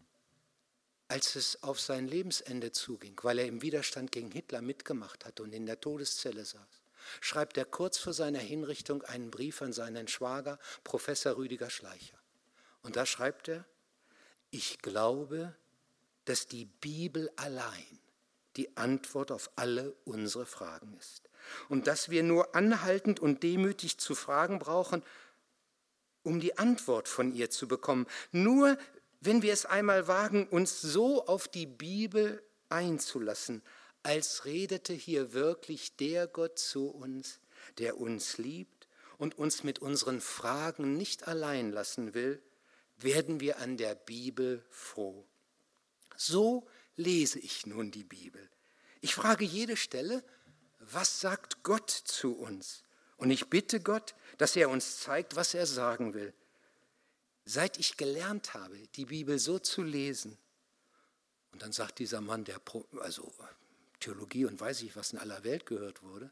als 1.14 1.36
es 1.36 1.62
auf 1.62 1.80
sein 1.80 2.08
Lebensende 2.08 2.72
zuging, 2.72 3.14
weil 3.22 3.38
er 3.38 3.46
im 3.46 3.62
Widerstand 3.62 4.12
gegen 4.12 4.32
Hitler 4.32 4.64
mitgemacht 4.64 5.26
hatte 5.26 5.44
und 5.44 5.54
in 5.54 5.68
der 5.68 5.80
Todeszelle 5.80 6.44
saß, 6.44 6.82
schreibt 7.22 7.56
er 7.56 7.66
kurz 7.66 8.00
vor 8.00 8.14
seiner 8.14 8.40
Hinrichtung 8.40 9.04
einen 9.04 9.30
Brief 9.30 9.62
an 9.62 9.74
seinen 9.74 10.08
Schwager, 10.08 10.58
Professor 10.84 11.38
Rüdiger 11.38 11.70
Schleicher. 11.70 12.18
Und 12.82 12.96
da 12.96 13.06
schreibt 13.06 13.48
er, 13.48 13.64
ich 14.50 14.80
glaube, 14.80 15.54
dass 16.26 16.48
die 16.48 16.66
Bibel 16.66 17.30
allein 17.36 18.00
die 18.56 18.76
Antwort 18.76 19.32
auf 19.32 19.52
alle 19.56 19.94
unsere 20.06 20.48
Fragen 20.48 20.98
ist. 20.98 21.30
Und 21.70 21.86
dass 21.86 22.10
wir 22.10 22.24
nur 22.24 22.56
anhaltend 22.56 23.20
und 23.20 23.44
demütig 23.44 24.00
zu 24.00 24.16
fragen 24.16 24.58
brauchen, 24.58 25.04
um 26.24 26.40
die 26.40 26.58
Antwort 26.58 27.08
von 27.08 27.32
ihr 27.36 27.52
zu 27.52 27.68
bekommen. 27.68 28.08
Nur 28.32 28.80
wenn 29.26 29.42
wir 29.42 29.54
es 29.54 29.66
einmal 29.66 30.08
wagen, 30.08 30.48
uns 30.48 30.82
so 30.82 31.26
auf 31.26 31.48
die 31.48 31.66
Bibel 31.66 32.44
einzulassen, 32.70 33.62
als 34.04 34.44
redete 34.44 34.94
hier 34.94 35.34
wirklich 35.34 35.96
der 35.96 36.28
Gott 36.28 36.60
zu 36.60 36.90
uns, 36.90 37.40
der 37.78 37.98
uns 37.98 38.38
liebt 38.38 38.88
und 39.18 39.38
uns 39.38 39.64
mit 39.64 39.80
unseren 39.80 40.20
Fragen 40.20 40.98
nicht 40.98 41.28
allein 41.28 41.72
lassen 41.72 42.14
will, 42.14 42.42
werden 42.98 43.40
wir 43.40 43.60
an 43.60 43.78
der 43.78 43.96
Bibel 43.96 44.64
froh. 44.70 45.26
So 46.18 46.68
lese 46.96 47.40
ich 47.40 47.66
nun 47.66 47.92
die 47.92 48.04
Bibel. 48.04 48.50
Ich 49.00 49.16
frage 49.16 49.46
jede 49.46 49.78
Stelle, 49.78 50.24
was 50.80 51.22
sagt 51.22 51.64
Gott 51.64 51.90
zu 51.90 52.38
uns? 52.38 52.84
Und 53.16 53.32
ich 53.32 53.50
bitte 53.50 53.80
Gott, 53.80 54.16
dass 54.38 54.56
er 54.56 54.70
uns 54.70 55.00
zeigt, 55.00 55.38
was 55.38 55.54
er 55.54 55.66
sagen 55.66 56.14
will. 56.14 56.34
Seit 57.46 57.78
ich 57.78 57.98
gelernt 57.98 58.54
habe, 58.54 58.78
die 58.96 59.06
Bibel 59.06 59.38
so 59.38 59.60
zu 59.60 59.84
lesen, 59.84 60.38
und 61.52 61.62
dann 61.62 61.72
sagt 61.72 62.00
dieser 62.00 62.22
Mann, 62.22 62.46
der 62.46 62.62
also 63.00 63.32
Theologie 64.00 64.46
und 64.46 64.60
weiß 64.60 64.82
ich 64.82 64.96
was 64.96 65.14
in 65.14 65.20
aller 65.20 65.44
Welt 65.44 65.66
gehört 65.66 66.04
wurde, 66.04 66.32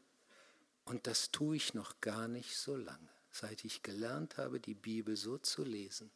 und 0.84 1.06
das 1.06 1.30
tue 1.30 1.56
ich 1.56 1.74
noch 1.74 2.00
gar 2.00 2.28
nicht 2.28 2.56
so 2.56 2.76
lange, 2.76 3.08
seit 3.30 3.64
ich 3.64 3.82
gelernt 3.82 4.36
habe, 4.36 4.58
die 4.58 4.74
Bibel 4.74 5.16
so 5.16 5.38
zu 5.38 5.64
lesen, 5.64 6.10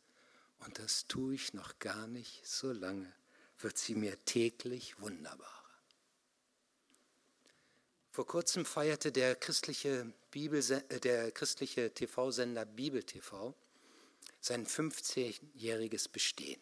und 0.61 0.79
das 0.79 1.07
tue 1.07 1.35
ich 1.35 1.53
noch 1.53 1.79
gar 1.79 2.07
nicht 2.07 2.47
so 2.47 2.73
lange, 2.73 3.13
wird 3.59 3.79
sie 3.79 3.95
mir 3.95 4.23
täglich 4.25 5.01
wunderbarer. 5.01 5.53
Vor 8.11 8.27
kurzem 8.27 8.65
feierte 8.65 9.13
der 9.13 9.37
christliche, 9.37 10.11
Bibel, 10.31 10.63
äh, 10.89 11.01
der 11.01 11.31
christliche 11.33 11.93
TV-Sender 11.93 12.65
Bibel 12.65 13.03
TV 13.03 13.55
sein 14.47 14.67
15-jähriges 14.67 16.09
Bestehen. 16.09 16.61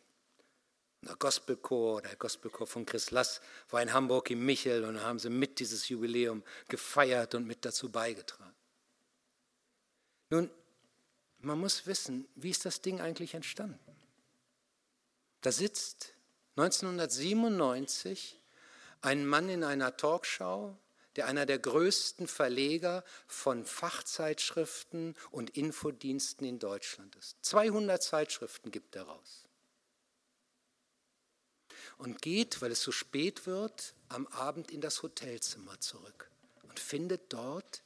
Der 1.02 1.16
Gospelchor, 1.16 2.00
der 2.00 2.16
Gospelchor 2.16 2.66
von 2.66 2.86
Chris 2.86 3.10
Lass 3.10 3.42
war 3.68 3.82
in 3.82 3.92
Hamburg 3.92 4.30
im 4.30 4.44
Michel 4.44 4.84
und 4.84 5.02
haben 5.02 5.18
sie 5.18 5.28
mit 5.28 5.60
dieses 5.60 5.88
Jubiläum 5.90 6.42
gefeiert 6.68 7.34
und 7.34 7.46
mit 7.46 7.64
dazu 7.64 7.90
beigetragen. 7.92 8.54
Nun, 10.30 10.50
man 11.38 11.60
muss 11.60 11.86
wissen, 11.86 12.26
wie 12.34 12.50
ist 12.50 12.64
das 12.64 12.80
Ding 12.80 13.02
eigentlich 13.02 13.34
entstanden? 13.34 13.78
Da 15.42 15.52
sitzt 15.52 16.14
1997 16.56 18.40
ein 19.02 19.26
Mann 19.26 19.50
in 19.50 19.62
einer 19.62 19.94
Talkshow, 19.94 20.78
der 21.16 21.26
einer 21.26 21.46
der 21.46 21.58
größten 21.58 22.26
Verleger 22.26 23.04
von 23.26 23.64
Fachzeitschriften 23.64 25.14
und 25.30 25.50
Infodiensten 25.50 26.46
in 26.46 26.58
Deutschland 26.58 27.14
ist. 27.16 27.36
200 27.42 28.02
Zeitschriften 28.02 28.70
gibt 28.70 28.96
er 28.96 29.04
raus. 29.04 29.44
Und 31.98 32.20
geht, 32.22 32.60
weil 32.60 32.72
es 32.72 32.82
so 32.82 32.90
spät 32.90 33.46
wird, 33.46 33.94
am 34.08 34.26
Abend 34.26 34.70
in 34.72 34.80
das 34.80 35.02
Hotelzimmer 35.02 35.78
zurück 35.80 36.28
und 36.62 36.80
findet 36.80 37.32
dort 37.32 37.83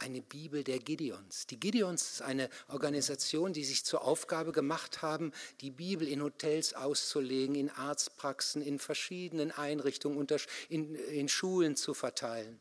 eine 0.00 0.22
Bibel 0.22 0.64
der 0.64 0.78
Gideons. 0.78 1.46
Die 1.46 1.60
Gideons 1.60 2.12
ist 2.12 2.22
eine 2.22 2.48
Organisation, 2.68 3.52
die 3.52 3.64
sich 3.64 3.84
zur 3.84 4.02
Aufgabe 4.02 4.52
gemacht 4.52 5.02
haben, 5.02 5.32
die 5.60 5.70
Bibel 5.70 6.08
in 6.08 6.22
Hotels 6.22 6.74
auszulegen, 6.74 7.54
in 7.54 7.70
Arztpraxen, 7.70 8.62
in 8.62 8.78
verschiedenen 8.78 9.52
Einrichtungen, 9.52 10.26
in, 10.68 10.94
in 10.94 11.28
Schulen 11.28 11.76
zu 11.76 11.94
verteilen. 11.94 12.58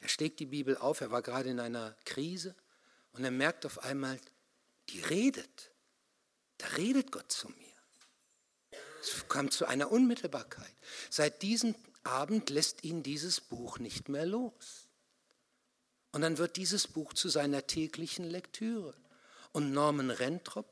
Er 0.00 0.08
schlägt 0.08 0.40
die 0.40 0.46
Bibel 0.46 0.76
auf, 0.76 1.00
er 1.00 1.10
war 1.10 1.22
gerade 1.22 1.50
in 1.50 1.60
einer 1.60 1.96
Krise 2.04 2.54
und 3.12 3.24
er 3.24 3.30
merkt 3.30 3.66
auf 3.66 3.84
einmal, 3.84 4.20
die 4.88 5.00
redet. 5.00 5.70
Da 6.58 6.66
redet 6.76 7.12
Gott 7.12 7.30
zu 7.30 7.48
mir. 7.48 7.56
Es 9.00 9.28
kam 9.28 9.50
zu 9.50 9.66
einer 9.66 9.90
Unmittelbarkeit. 9.90 10.72
Seit 11.10 11.42
diesem 11.42 11.74
Abend 12.04 12.50
lässt 12.50 12.84
ihn 12.84 13.02
dieses 13.02 13.40
Buch 13.40 13.78
nicht 13.78 14.08
mehr 14.08 14.26
los. 14.26 14.81
Und 16.12 16.20
dann 16.22 16.38
wird 16.38 16.56
dieses 16.56 16.86
Buch 16.86 17.14
zu 17.14 17.28
seiner 17.28 17.66
täglichen 17.66 18.24
Lektüre. 18.28 18.94
Und 19.52 19.72
Norman 19.72 20.10
Rentrop, 20.10 20.66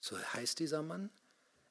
so 0.00 0.18
heißt 0.18 0.58
dieser 0.58 0.82
Mann, 0.82 1.10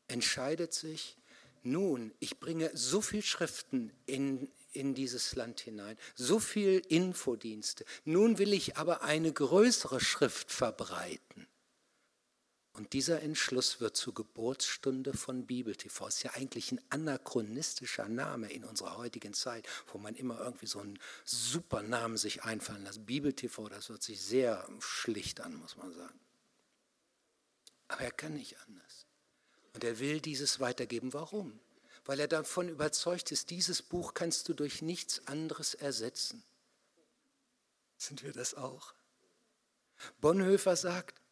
entscheidet 0.07 0.73
sich, 0.73 1.17
nun, 1.63 2.13
ich 2.19 2.39
bringe 2.39 2.69
so 2.73 3.01
viel 3.01 3.21
Schriften 3.21 3.91
in, 4.05 4.51
in 4.73 4.93
dieses 4.93 5.35
Land 5.35 5.61
hinein, 5.61 5.97
so 6.15 6.39
viel 6.39 6.81
Infodienste, 6.89 7.85
nun 8.03 8.37
will 8.37 8.53
ich 8.53 8.75
aber 8.75 9.03
eine 9.03 9.31
größere 9.31 10.01
Schrift 10.01 10.51
verbreiten. 10.51 11.47
Und 12.73 12.93
dieser 12.93 13.21
Entschluss 13.21 13.79
wird 13.79 13.95
zur 13.95 14.15
Geburtsstunde 14.15 15.13
von 15.13 15.45
Bibel 15.45 15.75
TV. 15.75 16.07
Ist 16.07 16.23
ja 16.23 16.31
eigentlich 16.33 16.71
ein 16.71 16.81
anachronistischer 16.89 18.09
Name 18.09 18.51
in 18.51 18.63
unserer 18.63 18.97
heutigen 18.97 19.35
Zeit, 19.35 19.67
wo 19.91 19.99
man 19.99 20.15
immer 20.15 20.39
irgendwie 20.39 20.65
so 20.65 20.79
einen 20.79 20.97
super 21.23 21.83
Namen 21.83 22.17
sich 22.17 22.43
einfallen 22.43 22.83
lässt. 22.83 23.05
Bibel 23.05 23.33
TV, 23.33 23.69
das 23.69 23.89
hört 23.89 24.01
sich 24.01 24.19
sehr 24.19 24.67
schlicht 24.79 25.39
an, 25.41 25.55
muss 25.55 25.77
man 25.77 25.93
sagen. 25.93 26.19
Aber 27.89 28.01
er 28.01 28.11
kann 28.11 28.33
nicht 28.33 28.59
anders. 28.61 29.05
Und 29.73 29.83
er 29.83 29.99
will 29.99 30.19
dieses 30.19 30.59
weitergeben. 30.59 31.13
Warum? 31.13 31.59
Weil 32.05 32.19
er 32.19 32.27
davon 32.27 32.69
überzeugt 32.69 33.31
ist, 33.31 33.51
dieses 33.51 33.83
Buch 33.83 34.15
kannst 34.15 34.49
du 34.49 34.55
durch 34.55 34.81
nichts 34.81 35.27
anderes 35.27 35.75
ersetzen. 35.75 36.43
Sind 37.97 38.23
wir 38.23 38.33
das 38.33 38.55
auch? 38.55 38.95
Bonhoeffer 40.19 40.75
sagt, 40.75 41.22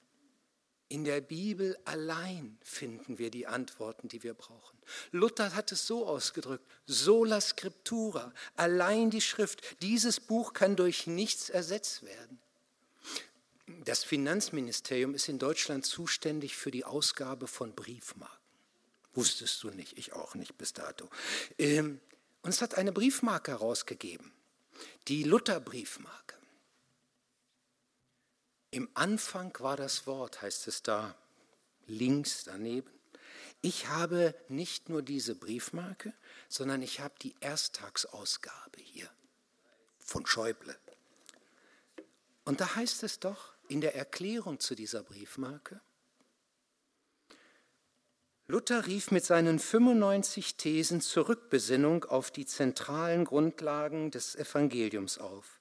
in 0.91 1.05
der 1.05 1.21
Bibel 1.21 1.77
allein 1.85 2.57
finden 2.61 3.17
wir 3.17 3.31
die 3.31 3.47
Antworten, 3.47 4.09
die 4.09 4.23
wir 4.23 4.33
brauchen. 4.33 4.77
Luther 5.11 5.55
hat 5.55 5.71
es 5.71 5.87
so 5.87 6.05
ausgedrückt, 6.05 6.65
sola 6.85 7.39
scriptura, 7.39 8.33
allein 8.57 9.09
die 9.09 9.21
Schrift. 9.21 9.61
Dieses 9.81 10.19
Buch 10.19 10.51
kann 10.51 10.75
durch 10.75 11.07
nichts 11.07 11.49
ersetzt 11.49 12.03
werden. 12.03 12.39
Das 13.85 14.03
Finanzministerium 14.03 15.15
ist 15.15 15.29
in 15.29 15.39
Deutschland 15.39 15.85
zuständig 15.85 16.57
für 16.57 16.71
die 16.71 16.83
Ausgabe 16.83 17.47
von 17.47 17.73
Briefmarken. 17.73 18.37
Wusstest 19.13 19.63
du 19.63 19.69
nicht, 19.69 19.97
ich 19.97 20.11
auch 20.11 20.35
nicht 20.35 20.57
bis 20.57 20.73
dato. 20.73 21.09
Ähm, 21.57 22.01
und 22.41 22.49
es 22.49 22.61
hat 22.61 22.75
eine 22.75 22.91
Briefmarke 22.91 23.51
herausgegeben, 23.51 24.33
die 25.07 25.23
Luther-Briefmarke. 25.23 26.40
Im 28.71 28.89
Anfang 28.93 29.53
war 29.59 29.75
das 29.75 30.07
Wort, 30.07 30.41
heißt 30.41 30.67
es 30.67 30.81
da 30.81 31.15
links 31.87 32.45
daneben. 32.45 32.89
Ich 33.61 33.89
habe 33.89 34.33
nicht 34.47 34.87
nur 34.87 35.01
diese 35.01 35.35
Briefmarke, 35.35 36.13
sondern 36.47 36.81
ich 36.81 37.01
habe 37.01 37.13
die 37.21 37.35
Ersttagsausgabe 37.41 38.79
hier 38.81 39.09
von 39.99 40.25
Schäuble. 40.25 40.75
Und 42.45 42.61
da 42.61 42.75
heißt 42.75 43.03
es 43.03 43.19
doch 43.19 43.53
in 43.67 43.81
der 43.81 43.95
Erklärung 43.95 44.59
zu 44.59 44.73
dieser 44.73 45.03
Briefmarke, 45.03 45.81
Luther 48.47 48.85
rief 48.85 49.11
mit 49.11 49.23
seinen 49.23 49.59
95 49.59 50.57
Thesen 50.57 50.99
zur 50.99 51.29
Rückbesinnung 51.29 52.03
auf 52.03 52.31
die 52.31 52.45
zentralen 52.45 53.23
Grundlagen 53.23 54.11
des 54.11 54.35
Evangeliums 54.35 55.19
auf 55.19 55.60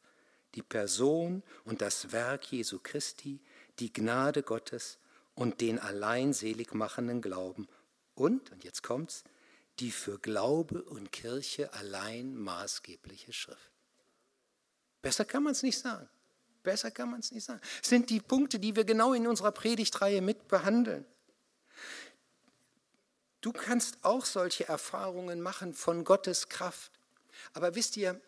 die 0.55 0.63
Person 0.63 1.43
und 1.65 1.81
das 1.81 2.13
Werk 2.13 2.51
Jesu 2.53 2.79
Christi, 2.83 3.41
die 3.79 3.93
Gnade 3.93 4.43
Gottes 4.43 4.99
und 5.35 5.61
den 5.61 5.79
allein 5.79 6.33
selig 6.33 6.75
machenden 6.75 7.23
Glauben 7.23 7.69
und, 8.15 8.51
und 8.51 8.65
jetzt 8.65 8.83
kommt's, 8.83 9.25
die 9.79 9.91
für 9.91 10.19
Glaube 10.19 10.83
und 10.83 11.11
Kirche 11.11 11.73
allein 11.73 12.35
maßgebliche 12.37 13.33
Schrift. 13.33 13.71
Besser 15.01 15.25
kann 15.25 15.43
man 15.43 15.53
es 15.53 15.63
nicht 15.63 15.79
sagen. 15.79 16.09
Besser 16.63 16.91
kann 16.91 17.11
man 17.11 17.21
es 17.21 17.33
nicht 17.33 17.45
sagen. 17.45 17.61
Das 17.81 17.89
sind 17.89 18.11
die 18.11 18.21
Punkte, 18.21 18.59
die 18.59 18.77
wir 18.77 18.85
genau 18.85 19.15
in 19.15 19.27
unserer 19.27 19.53
Predigtreihe 19.53 20.21
mit 20.21 20.49
behandeln. 20.49 21.07
Du 23.41 23.53
kannst 23.53 23.97
auch 24.03 24.27
solche 24.27 24.69
Erfahrungen 24.69 25.41
machen 25.41 25.73
von 25.73 26.05
Gottes 26.05 26.51
Kraft. 26.51 26.93
Aber 27.55 27.75
wisst 27.75 27.97
ihr, 27.97 28.21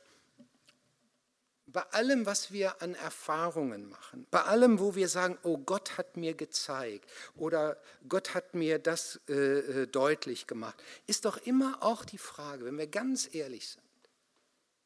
bei 1.73 1.83
allem, 1.93 2.27
was 2.27 2.53
wir 2.53 2.83
an 2.83 2.95
Erfahrungen 2.95 3.89
machen, 3.89 4.27
bei 4.31 4.43
allem, 4.43 4.79
wo 4.79 4.95
wir 4.95 5.09
sagen, 5.09 5.39
oh 5.43 5.59
Gott 5.59 5.97
hat 5.97 6.17
mir 6.17 6.35
gezeigt 6.35 7.11
oder 7.35 7.81
Gott 8.09 8.35
hat 8.35 8.55
mir 8.55 8.79
das 8.79 9.21
äh, 9.29 9.33
äh, 9.33 9.87
deutlich 9.87 10.47
gemacht, 10.47 10.83
ist 11.07 11.25
doch 11.25 11.39
immer 11.39 11.83
auch 11.83 12.05
die 12.05 12.19
Frage, 12.19 12.65
wenn 12.65 12.79
wir 12.79 12.87
ganz 12.87 13.35
ehrlich 13.35 13.69
sind, 13.69 13.83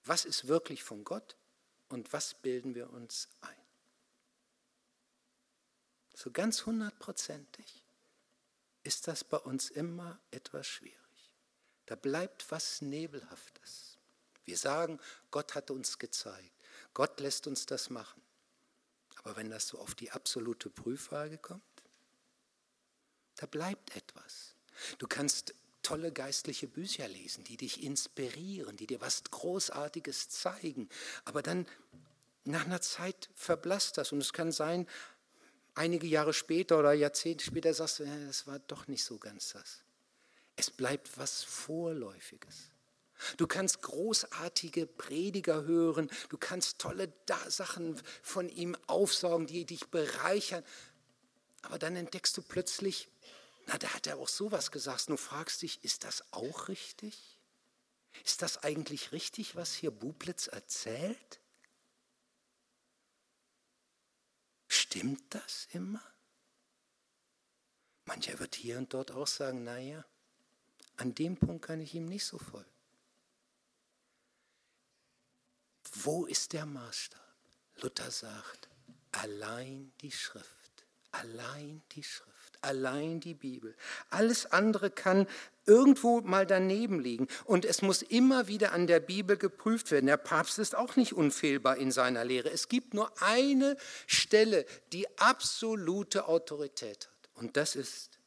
was 0.04 0.24
ist 0.24 0.46
wirklich 0.46 0.84
von 0.84 1.04
Gott 1.04 1.36
und 1.88 2.12
was 2.12 2.34
bilden 2.34 2.74
wir 2.74 2.92
uns 2.92 3.28
ein? 3.40 3.56
So 6.14 6.30
ganz 6.30 6.64
hundertprozentig 6.64 7.82
ist 8.84 9.08
das 9.08 9.24
bei 9.24 9.38
uns 9.38 9.70
immer 9.70 10.18
etwas 10.30 10.66
schwierig. 10.66 10.96
Da 11.86 11.94
bleibt 11.94 12.50
was 12.50 12.80
Nebelhaftes. 12.80 13.98
Wir 14.44 14.56
sagen, 14.56 15.00
Gott 15.30 15.54
hat 15.54 15.70
uns 15.70 15.98
gezeigt. 15.98 16.55
Gott 16.96 17.20
lässt 17.20 17.46
uns 17.46 17.66
das 17.66 17.90
machen. 17.90 18.22
Aber 19.16 19.36
wenn 19.36 19.50
das 19.50 19.68
so 19.68 19.78
auf 19.78 19.94
die 19.94 20.12
absolute 20.12 20.70
Prüffrage 20.70 21.36
kommt, 21.36 21.62
da 23.34 23.44
bleibt 23.44 23.94
etwas. 23.94 24.54
Du 24.96 25.06
kannst 25.06 25.54
tolle 25.82 26.10
geistliche 26.10 26.66
Bücher 26.66 27.06
lesen, 27.06 27.44
die 27.44 27.58
dich 27.58 27.82
inspirieren, 27.82 28.78
die 28.78 28.86
dir 28.86 29.02
was 29.02 29.24
Großartiges 29.24 30.30
zeigen. 30.30 30.88
Aber 31.26 31.42
dann 31.42 31.66
nach 32.44 32.64
einer 32.64 32.80
Zeit 32.80 33.28
verblasst 33.34 33.98
das 33.98 34.12
und 34.12 34.22
es 34.22 34.32
kann 34.32 34.50
sein, 34.50 34.88
einige 35.74 36.06
Jahre 36.06 36.32
später 36.32 36.78
oder 36.78 36.94
Jahrzehnte 36.94 37.44
später 37.44 37.74
sagst 37.74 37.98
du, 37.98 38.04
ja, 38.04 38.26
das 38.26 38.46
war 38.46 38.58
doch 38.58 38.88
nicht 38.88 39.04
so 39.04 39.18
ganz 39.18 39.50
das. 39.50 39.82
Es 40.56 40.70
bleibt 40.70 41.18
was 41.18 41.42
Vorläufiges. 41.42 42.70
Du 43.36 43.46
kannst 43.46 43.82
großartige 43.82 44.86
Prediger 44.86 45.64
hören, 45.64 46.10
du 46.28 46.36
kannst 46.36 46.78
tolle 46.78 47.12
Sachen 47.48 48.00
von 48.22 48.48
ihm 48.48 48.76
aufsaugen, 48.86 49.46
die 49.46 49.64
dich 49.64 49.86
bereichern. 49.88 50.62
Aber 51.62 51.78
dann 51.78 51.96
entdeckst 51.96 52.36
du 52.36 52.42
plötzlich, 52.42 53.08
na, 53.66 53.78
da 53.78 53.94
hat 53.94 54.06
er 54.06 54.18
auch 54.18 54.28
sowas 54.28 54.70
gesagt. 54.70 55.08
Du 55.08 55.16
fragst 55.16 55.62
dich, 55.62 55.82
ist 55.82 56.04
das 56.04 56.24
auch 56.32 56.68
richtig? 56.68 57.38
Ist 58.24 58.42
das 58.42 58.62
eigentlich 58.62 59.12
richtig, 59.12 59.56
was 59.56 59.74
hier 59.74 59.90
Bublitz 59.90 60.46
erzählt? 60.46 61.40
Stimmt 64.68 65.22
das 65.30 65.68
immer? 65.72 66.02
Mancher 68.04 68.38
wird 68.38 68.54
hier 68.54 68.78
und 68.78 68.94
dort 68.94 69.10
auch 69.10 69.26
sagen, 69.26 69.64
naja, 69.64 70.04
an 70.96 71.14
dem 71.14 71.36
Punkt 71.36 71.64
kann 71.66 71.80
ich 71.80 71.94
ihm 71.94 72.06
nicht 72.06 72.24
so 72.24 72.38
folgen. 72.38 72.75
Wo 76.04 76.26
ist 76.26 76.52
der 76.52 76.66
Maßstab? 76.66 77.20
Luther 77.82 78.10
sagt, 78.10 78.68
allein 79.12 79.92
die 80.00 80.10
Schrift, 80.12 80.86
allein 81.10 81.82
die 81.92 82.02
Schrift, 82.02 82.58
allein 82.62 83.20
die 83.20 83.34
Bibel. 83.34 83.74
Alles 84.10 84.46
andere 84.46 84.90
kann 84.90 85.26
irgendwo 85.66 86.20
mal 86.20 86.46
daneben 86.46 87.00
liegen. 87.00 87.28
Und 87.44 87.64
es 87.64 87.82
muss 87.82 88.02
immer 88.02 88.46
wieder 88.46 88.72
an 88.72 88.86
der 88.86 89.00
Bibel 89.00 89.36
geprüft 89.36 89.90
werden. 89.90 90.06
Der 90.06 90.16
Papst 90.16 90.58
ist 90.58 90.74
auch 90.74 90.96
nicht 90.96 91.12
unfehlbar 91.12 91.76
in 91.76 91.90
seiner 91.90 92.24
Lehre. 92.24 92.50
Es 92.50 92.68
gibt 92.68 92.94
nur 92.94 93.10
eine 93.22 93.76
Stelle, 94.06 94.64
die 94.92 95.06
absolute 95.18 96.28
Autorität 96.28 97.08
hat. 97.08 97.30
Und 97.34 97.56
das 97.56 97.76
ist 97.76 98.18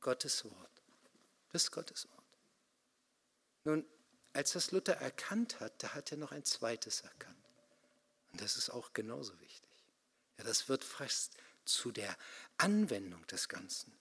Gottes 0.00 0.44
Wort. 0.44 0.82
Das 1.52 1.64
ist 1.64 1.70
Gottes 1.70 2.08
Wort. 2.08 2.18
Nun, 3.64 3.84
als 4.38 4.52
das 4.52 4.70
Luther 4.70 4.92
erkannt 4.98 5.58
hat, 5.58 5.82
da 5.82 5.94
hat 5.94 6.12
er 6.12 6.16
noch 6.16 6.30
ein 6.30 6.44
zweites 6.44 7.00
erkannt. 7.00 7.36
Und 8.30 8.40
das 8.40 8.56
ist 8.56 8.70
auch 8.70 8.92
genauso 8.92 9.32
wichtig. 9.40 9.68
Ja, 10.36 10.44
das 10.44 10.68
wird 10.68 10.84
fast 10.84 11.36
zu 11.64 11.90
der 11.90 12.16
Anwendung 12.56 13.26
des 13.26 13.48
Ganzen. 13.48 13.92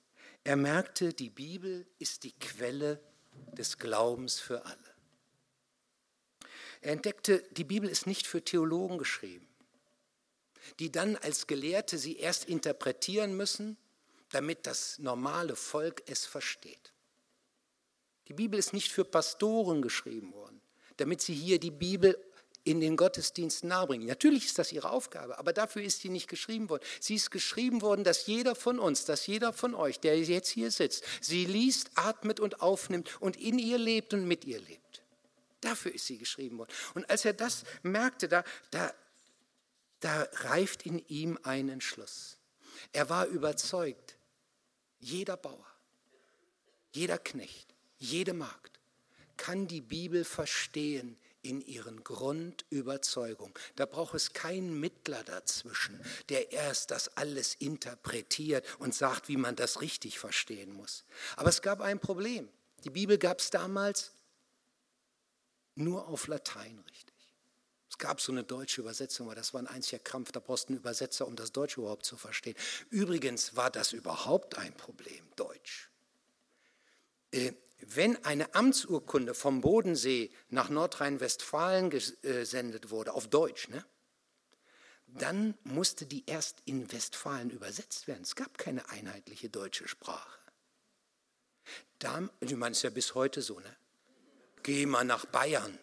Er 0.44 0.56
merkte, 0.56 1.12
die 1.12 1.32
Bibel 1.32 1.88
ist 1.98 2.24
die 2.24 2.34
Quelle 2.34 3.02
des 3.54 3.80
Glaubens 3.80 4.40
für 4.40 4.64
alle. 4.64 4.96
Er 6.82 6.92
entdeckte, 6.92 7.42
die 7.54 7.64
Bibel 7.64 7.90
ist 7.90 8.06
nicht 8.06 8.28
für 8.28 8.46
Theologen 8.46 9.00
geschrieben, 9.00 9.48
die 10.78 10.92
dann 10.92 11.16
als 11.16 11.48
Gelehrte 11.48 11.98
sie 11.98 12.18
erst 12.18 12.46
interpretieren 12.46 13.36
müssen, 13.36 13.76
damit 14.30 14.68
das 14.68 15.00
normale 15.00 15.56
Volk 15.56 16.04
es 16.06 16.28
versteht. 16.28 16.94
Die 18.28 18.34
Bibel 18.34 18.60
ist 18.60 18.74
nicht 18.74 18.92
für 18.92 19.06
Pastoren 19.06 19.82
geschrieben 19.82 20.34
worden, 20.34 20.62
damit 20.98 21.22
sie 21.22 21.34
hier 21.34 21.60
die 21.60 21.72
Bibel 21.72 22.18
in 22.68 22.82
den 22.82 22.98
Gottesdiensten 22.98 23.70
nahebringen. 23.70 24.08
Natürlich 24.08 24.46
ist 24.46 24.60
das 24.60 24.74
ihre 24.74 24.90
Aufgabe, 24.90 25.40
aber 25.40 25.54
dafür 25.54 25.82
ist 25.82 26.02
sie 26.02 26.10
nicht 26.10 26.28
geschrieben 26.28 26.70
worden. 26.70 26.84
Sie 27.00 27.16
ist 27.16 27.32
geschrieben 27.32 27.82
worden, 27.82 28.04
dass 28.04 28.28
jeder 28.28 28.56
von 28.56 28.78
uns, 28.78 29.06
dass 29.06 29.26
jeder 29.26 29.54
von 29.54 29.74
euch, 29.74 30.02
der 30.02 30.20
jetzt 30.20 30.50
hier 30.50 30.70
sitzt, 30.70 31.06
sie 31.22 31.46
liest, 31.46 31.92
atmet 31.96 32.42
und 32.42 32.62
aufnimmt 32.62 33.22
und 33.22 33.38
in 33.38 33.58
ihr 33.58 33.78
lebt 33.78 34.14
und 34.14 34.28
mit 34.28 34.44
ihr 34.44 34.60
lebt. 34.60 35.04
Dafür 35.62 35.94
ist 35.94 36.06
sie 36.06 36.18
geschrieben 36.18 36.58
worden. 36.58 36.72
Und 36.94 37.10
als 37.10 37.24
er 37.24 37.34
das 37.34 37.64
merkte, 37.84 38.28
da, 38.28 38.44
da, 38.72 38.94
da 40.02 40.28
reift 40.34 40.86
in 40.86 41.00
ihm 41.08 41.40
ein 41.44 41.70
Entschluss. 41.70 42.38
Er 42.92 43.10
war 43.10 43.28
überzeugt, 43.28 44.18
jeder 45.00 45.38
Bauer, 45.38 45.66
jeder 46.92 47.18
Knecht, 47.18 47.67
jede 47.98 48.34
Magd 48.34 48.80
kann 49.38 49.68
die 49.68 49.82
Bibel 49.82 50.24
verstehen 50.26 51.18
in 51.42 51.62
ihren 51.62 52.04
Grundüberzeugungen. 52.04 53.54
Da 53.76 53.86
braucht 53.86 54.16
es 54.16 54.34
keinen 54.34 54.80
Mittler 54.80 55.24
dazwischen, 55.24 56.00
der 56.30 56.52
erst 56.52 56.92
das 56.92 57.16
alles 57.16 57.56
interpretiert 57.56 58.66
und 58.80 58.94
sagt, 58.94 59.30
wie 59.30 59.38
man 59.38 59.56
das 59.56 59.82
richtig 59.82 60.20
verstehen 60.20 60.74
muss. 60.74 61.06
Aber 61.36 61.50
es 61.50 61.62
gab 61.62 61.82
ein 61.82 62.00
Problem. 62.00 62.50
Die 62.84 62.90
Bibel 62.90 63.18
gab 63.18 63.40
es 63.40 63.50
damals 63.50 64.12
nur 65.76 66.08
auf 66.08 66.28
Latein 66.28 66.84
richtig. 66.90 67.16
Es 67.90 67.98
gab 67.98 68.20
so 68.20 68.32
eine 68.32 68.44
deutsche 68.44 68.82
Übersetzung, 68.82 69.28
aber 69.28 69.36
das 69.36 69.54
war 69.54 69.62
ein 69.62 69.68
einziger 69.68 70.00
Krampf. 70.00 70.32
Da 70.32 70.40
brauchst 70.40 70.66
du 70.66 70.74
einen 70.74 70.80
Übersetzer, 70.80 71.26
um 71.26 71.36
das 71.36 71.52
Deutsche 71.52 71.80
überhaupt 71.80 72.06
zu 72.06 72.18
verstehen. 72.18 72.56
Übrigens 72.90 73.56
war 73.56 73.70
das 73.70 73.94
überhaupt 73.94 74.58
ein 74.58 74.74
Problem, 74.74 75.26
Deutsch. 75.36 75.90
Äh, 77.78 77.86
wenn 77.96 78.24
eine 78.26 78.54
Amtsurkunde 78.56 79.34
vom 79.34 79.62
Bodensee 79.62 80.32
nach 80.50 80.70
Nordrhein-Westfalen 80.70 81.90
gesendet 81.90 82.90
wurde, 82.90 83.14
auf 83.14 83.28
Deutsch, 83.28 83.70
ne, 83.70 83.84
dann 85.08 85.58
musste 85.64 86.06
die 86.06 86.26
erst 86.26 86.62
in 86.66 86.92
Westfalen 86.92 87.50
übersetzt 87.50 88.08
werden. 88.08 88.24
Es 88.24 88.36
gab 88.36 88.58
keine 88.58 88.90
einheitliche 88.90 89.50
deutsche 89.50 89.88
Sprache. 89.88 90.40
Da, 92.00 92.30
ich 92.40 92.56
meine, 92.56 92.74
es 92.74 92.80
ist 92.80 92.84
ja 92.84 92.90
bis 92.90 93.16
heute 93.16 93.42
so, 93.42 93.60
ne? 93.60 93.76
Geh 94.64 94.86
mal 94.86 95.06
nach 95.06 95.26
Bayern. 95.26 95.78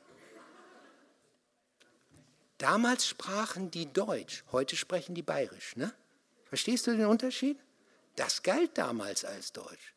Damals 2.58 3.06
sprachen 3.06 3.70
die 3.70 3.92
Deutsch, 3.92 4.44
heute 4.52 4.76
sprechen 4.76 5.14
die 5.14 5.22
Bayerisch, 5.22 5.76
ne? 5.76 5.92
Verstehst 6.44 6.86
du 6.86 6.92
den 6.92 7.06
Unterschied? 7.06 7.58
Das 8.16 8.42
galt 8.42 8.78
damals 8.78 9.24
als 9.24 9.52
Deutsch. 9.52 9.93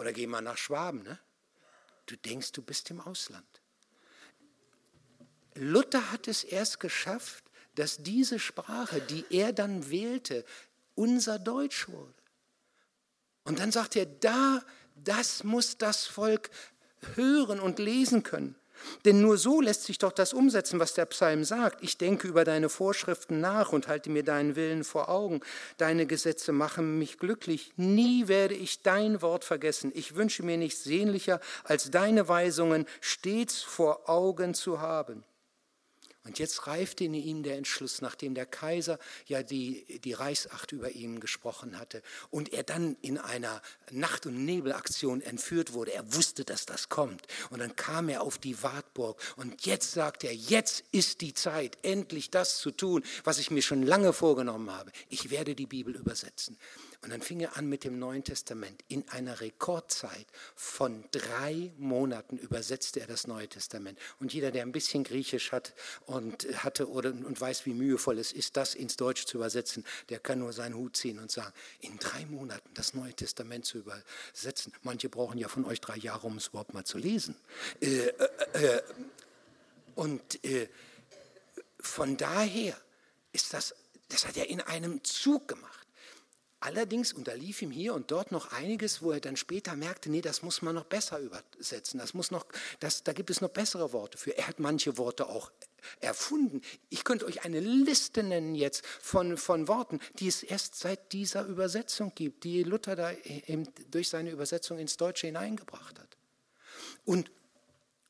Oder 0.00 0.14
geh 0.14 0.26
mal 0.26 0.40
nach 0.40 0.56
Schwaben, 0.56 1.02
ne? 1.02 1.18
Du 2.06 2.16
denkst, 2.16 2.52
du 2.52 2.62
bist 2.62 2.90
im 2.90 3.02
Ausland. 3.02 3.60
Luther 5.54 6.10
hat 6.10 6.26
es 6.26 6.42
erst 6.42 6.80
geschafft, 6.80 7.44
dass 7.74 7.98
diese 7.98 8.38
Sprache, 8.38 9.02
die 9.02 9.26
er 9.28 9.52
dann 9.52 9.90
wählte, 9.90 10.46
unser 10.94 11.38
Deutsch 11.38 11.90
wurde. 11.90 12.14
Und 13.44 13.58
dann 13.58 13.72
sagt 13.72 13.94
er, 13.94 14.06
da, 14.06 14.64
das 14.94 15.44
muss 15.44 15.76
das 15.76 16.06
Volk 16.06 16.48
hören 17.14 17.60
und 17.60 17.78
lesen 17.78 18.22
können. 18.22 18.54
Denn 19.04 19.20
nur 19.20 19.38
so 19.38 19.60
lässt 19.60 19.84
sich 19.84 19.98
doch 19.98 20.12
das 20.12 20.32
umsetzen, 20.32 20.80
was 20.80 20.94
der 20.94 21.06
Psalm 21.06 21.44
sagt. 21.44 21.82
Ich 21.82 21.98
denke 21.98 22.28
über 22.28 22.44
deine 22.44 22.68
Vorschriften 22.68 23.40
nach 23.40 23.72
und 23.72 23.88
halte 23.88 24.10
mir 24.10 24.24
deinen 24.24 24.56
Willen 24.56 24.84
vor 24.84 25.08
Augen. 25.08 25.40
Deine 25.78 26.06
Gesetze 26.06 26.52
machen 26.52 26.98
mich 26.98 27.18
glücklich. 27.18 27.72
Nie 27.76 28.28
werde 28.28 28.54
ich 28.54 28.82
dein 28.82 29.22
Wort 29.22 29.44
vergessen. 29.44 29.92
Ich 29.94 30.16
wünsche 30.16 30.42
mir 30.42 30.56
nichts 30.56 30.84
sehnlicher, 30.84 31.40
als 31.64 31.90
deine 31.90 32.28
Weisungen 32.28 32.86
stets 33.00 33.60
vor 33.62 34.08
Augen 34.08 34.54
zu 34.54 34.80
haben. 34.80 35.24
Und 36.24 36.38
jetzt 36.38 36.66
reifte 36.66 37.04
in 37.04 37.14
ihm 37.14 37.42
der 37.42 37.56
Entschluss, 37.56 38.02
nachdem 38.02 38.34
der 38.34 38.44
Kaiser 38.44 38.98
ja 39.26 39.42
die, 39.42 40.00
die 40.00 40.12
Reichsacht 40.12 40.70
über 40.72 40.90
ihn 40.90 41.18
gesprochen 41.18 41.78
hatte 41.78 42.02
und 42.30 42.52
er 42.52 42.62
dann 42.62 42.96
in 43.00 43.16
einer 43.16 43.62
Nacht- 43.90 44.26
und 44.26 44.44
Nebelaktion 44.44 45.22
entführt 45.22 45.72
wurde. 45.72 45.94
Er 45.94 46.14
wusste, 46.14 46.44
dass 46.44 46.66
das 46.66 46.90
kommt. 46.90 47.26
Und 47.48 47.60
dann 47.60 47.74
kam 47.74 48.10
er 48.10 48.22
auf 48.22 48.36
die 48.36 48.62
Wartburg 48.62 49.18
und 49.36 49.64
jetzt 49.64 49.92
sagt 49.92 50.22
er, 50.24 50.34
jetzt 50.34 50.84
ist 50.92 51.22
die 51.22 51.32
Zeit, 51.32 51.78
endlich 51.82 52.30
das 52.30 52.58
zu 52.58 52.70
tun, 52.70 53.02
was 53.24 53.38
ich 53.38 53.50
mir 53.50 53.62
schon 53.62 53.82
lange 53.82 54.12
vorgenommen 54.12 54.70
habe. 54.70 54.92
Ich 55.08 55.30
werde 55.30 55.54
die 55.54 55.66
Bibel 55.66 55.96
übersetzen. 55.96 56.58
Und 57.02 57.10
dann 57.10 57.22
fing 57.22 57.40
er 57.40 57.56
an 57.56 57.66
mit 57.66 57.84
dem 57.84 57.98
Neuen 57.98 58.24
Testament. 58.24 58.84
In 58.88 59.08
einer 59.08 59.40
Rekordzeit 59.40 60.26
von 60.54 61.02
drei 61.12 61.72
Monaten 61.78 62.36
übersetzte 62.36 63.00
er 63.00 63.06
das 63.06 63.26
Neue 63.26 63.48
Testament. 63.48 63.98
Und 64.18 64.34
jeder, 64.34 64.50
der 64.50 64.62
ein 64.62 64.72
bisschen 64.72 65.04
Griechisch 65.04 65.50
hat 65.50 65.72
und 66.04 66.46
hatte 66.62 66.90
oder, 66.90 67.10
und 67.10 67.40
weiß, 67.40 67.64
wie 67.64 67.72
mühevoll 67.72 68.18
es 68.18 68.32
ist, 68.32 68.58
das 68.58 68.74
ins 68.74 68.96
Deutsche 68.96 69.24
zu 69.24 69.38
übersetzen, 69.38 69.84
der 70.10 70.18
kann 70.18 70.40
nur 70.40 70.52
seinen 70.52 70.74
Hut 70.74 70.94
ziehen 70.94 71.18
und 71.18 71.30
sagen, 71.30 71.54
in 71.80 71.98
drei 71.98 72.26
Monaten 72.26 72.68
das 72.74 72.92
Neue 72.92 73.14
Testament 73.14 73.64
zu 73.64 73.78
übersetzen. 73.78 74.74
Manche 74.82 75.08
brauchen 75.08 75.38
ja 75.38 75.48
von 75.48 75.64
euch 75.64 75.80
drei 75.80 75.96
Jahre, 75.96 76.26
um 76.26 76.36
es 76.36 76.48
überhaupt 76.48 76.74
mal 76.74 76.84
zu 76.84 76.98
lesen. 76.98 77.34
Äh, 77.80 78.08
äh, 78.08 78.12
äh, 78.52 78.82
und 79.94 80.44
äh, 80.44 80.68
von 81.80 82.18
daher 82.18 82.76
ist 83.32 83.54
das, 83.54 83.74
das 84.10 84.26
hat 84.26 84.36
er 84.36 84.50
in 84.50 84.60
einem 84.60 85.02
Zug 85.02 85.48
gemacht. 85.48 85.79
Allerdings 86.62 87.14
unterlief 87.14 87.62
ihm 87.62 87.70
hier 87.70 87.94
und 87.94 88.10
dort 88.10 88.32
noch 88.32 88.52
einiges, 88.52 89.00
wo 89.00 89.12
er 89.12 89.20
dann 89.20 89.36
später 89.36 89.76
merkte, 89.76 90.10
nee, 90.10 90.20
das 90.20 90.42
muss 90.42 90.60
man 90.60 90.74
noch 90.74 90.84
besser 90.84 91.18
übersetzen. 91.18 91.98
Das 91.98 92.12
muss 92.12 92.30
noch, 92.30 92.44
das, 92.80 93.02
da 93.02 93.14
gibt 93.14 93.30
es 93.30 93.40
noch 93.40 93.48
bessere 93.48 93.94
Worte 93.94 94.18
für. 94.18 94.36
Er 94.36 94.46
hat 94.46 94.60
manche 94.60 94.98
Worte 94.98 95.28
auch 95.28 95.50
erfunden. 96.00 96.60
Ich 96.90 97.04
könnte 97.04 97.24
euch 97.24 97.46
eine 97.46 97.60
Liste 97.60 98.22
nennen 98.22 98.54
jetzt 98.54 98.86
von, 98.86 99.38
von 99.38 99.68
Worten, 99.68 100.00
die 100.18 100.28
es 100.28 100.42
erst 100.42 100.74
seit 100.74 101.14
dieser 101.14 101.46
Übersetzung 101.46 102.12
gibt, 102.14 102.44
die 102.44 102.62
Luther 102.62 102.94
da 102.94 103.10
durch 103.90 104.10
seine 104.10 104.30
Übersetzung 104.30 104.78
ins 104.78 104.98
Deutsche 104.98 105.28
hineingebracht 105.28 105.98
hat. 105.98 106.16
Und 107.06 107.30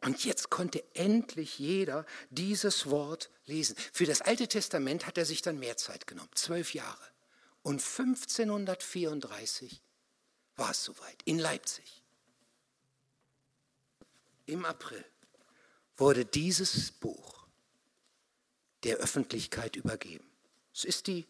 und 0.03 0.25
jetzt 0.25 0.49
konnte 0.49 0.83
endlich 0.95 1.59
jeder 1.59 2.07
dieses 2.31 2.89
Wort 2.89 3.29
lesen. 3.45 3.77
Für 3.93 4.07
das 4.07 4.23
Alte 4.23 4.49
Testament 4.49 5.07
hat 5.07 5.19
er 5.19 5.27
sich 5.27 5.43
dann 5.43 5.59
mehr 5.59 5.77
Zeit 5.77 6.07
genommen, 6.07 6.31
zwölf 6.35 6.73
Jahre. 6.73 7.05
Und 7.63 7.81
1534 7.81 9.83
war 10.57 10.71
es 10.71 10.85
soweit, 10.85 11.23
in 11.25 11.39
Leipzig. 11.39 12.03
Im 14.47 14.65
April 14.65 15.05
wurde 15.97 16.25
dieses 16.25 16.91
Buch 16.91 17.47
der 18.83 18.97
Öffentlichkeit 18.97 19.77
übergeben. 19.77 20.29
Es 20.75 20.85
ist 20.85 21.07
die, 21.07 21.27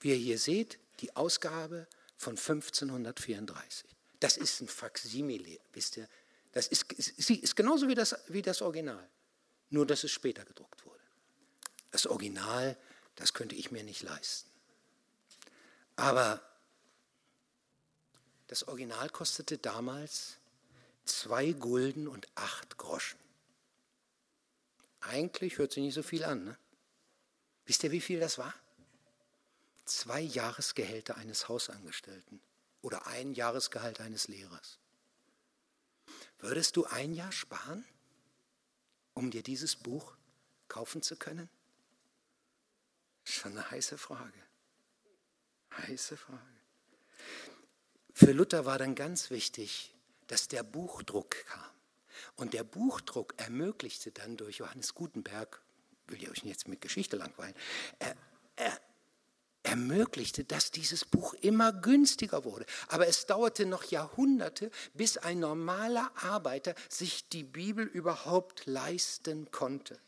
wie 0.00 0.10
ihr 0.10 0.16
hier 0.16 0.38
seht, 0.38 0.78
die 1.00 1.14
Ausgabe 1.16 1.86
von 2.16 2.36
1534. 2.36 3.88
Das 4.20 4.36
ist 4.36 4.60
ein 4.60 4.68
Faksimile, 4.68 5.60
wisst 5.72 5.96
ihr? 5.96 6.08
Das 6.52 6.66
ist, 6.66 6.86
sie 6.98 7.36
ist 7.36 7.54
genauso 7.54 7.88
wie 7.88 7.94
das, 7.94 8.16
wie 8.28 8.42
das 8.42 8.62
Original, 8.62 9.08
nur 9.70 9.86
dass 9.86 10.02
es 10.02 10.10
später 10.10 10.44
gedruckt 10.44 10.84
wurde. 10.84 11.04
Das 11.90 12.06
Original, 12.06 12.76
das 13.14 13.32
könnte 13.32 13.54
ich 13.54 13.70
mir 13.70 13.84
nicht 13.84 14.02
leisten. 14.02 14.47
Aber 15.98 16.40
das 18.46 18.68
Original 18.68 19.10
kostete 19.10 19.58
damals 19.58 20.36
zwei 21.04 21.50
Gulden 21.50 22.06
und 22.06 22.28
acht 22.36 22.78
Groschen. 22.78 23.18
Eigentlich 25.00 25.58
hört 25.58 25.72
sich 25.72 25.82
nicht 25.82 25.94
so 25.94 26.04
viel 26.04 26.22
an. 26.22 26.44
Ne? 26.44 26.58
Wisst 27.66 27.82
ihr, 27.82 27.90
wie 27.90 28.00
viel 28.00 28.20
das 28.20 28.38
war? 28.38 28.54
Zwei 29.86 30.20
Jahresgehälter 30.20 31.16
eines 31.16 31.48
Hausangestellten 31.48 32.40
oder 32.80 33.08
ein 33.08 33.34
Jahresgehalt 33.34 34.00
eines 34.00 34.28
Lehrers. 34.28 34.78
Würdest 36.38 36.76
du 36.76 36.84
ein 36.84 37.12
Jahr 37.12 37.32
sparen, 37.32 37.84
um 39.14 39.32
dir 39.32 39.42
dieses 39.42 39.74
Buch 39.74 40.16
kaufen 40.68 41.02
zu 41.02 41.16
können? 41.16 41.50
Schon 43.24 43.52
eine 43.58 43.68
heiße 43.68 43.98
Frage. 43.98 44.47
Heiße 45.86 46.16
Frage. 46.16 46.42
Für 48.12 48.32
Luther 48.32 48.64
war 48.66 48.78
dann 48.78 48.94
ganz 48.94 49.30
wichtig, 49.30 49.94
dass 50.26 50.48
der 50.48 50.62
Buchdruck 50.62 51.44
kam. 51.46 51.70
Und 52.36 52.52
der 52.52 52.64
Buchdruck 52.64 53.34
ermöglichte 53.36 54.10
dann 54.10 54.36
durch 54.36 54.58
Johannes 54.58 54.94
Gutenberg, 54.94 55.62
will 56.08 56.22
ich 56.22 56.30
euch 56.30 56.42
jetzt 56.44 56.68
mit 56.68 56.80
Geschichte 56.80 57.16
langweilen, 57.16 57.54
er, 57.98 58.16
er 58.56 58.80
ermöglichte, 59.62 60.44
dass 60.44 60.70
dieses 60.70 61.04
Buch 61.04 61.34
immer 61.34 61.72
günstiger 61.72 62.44
wurde. 62.44 62.64
Aber 62.88 63.06
es 63.06 63.26
dauerte 63.26 63.66
noch 63.66 63.84
Jahrhunderte, 63.84 64.70
bis 64.94 65.16
ein 65.18 65.40
normaler 65.40 66.10
Arbeiter 66.16 66.74
sich 66.88 67.28
die 67.28 67.44
Bibel 67.44 67.86
überhaupt 67.86 68.66
leisten 68.66 69.50
konnte. 69.50 69.98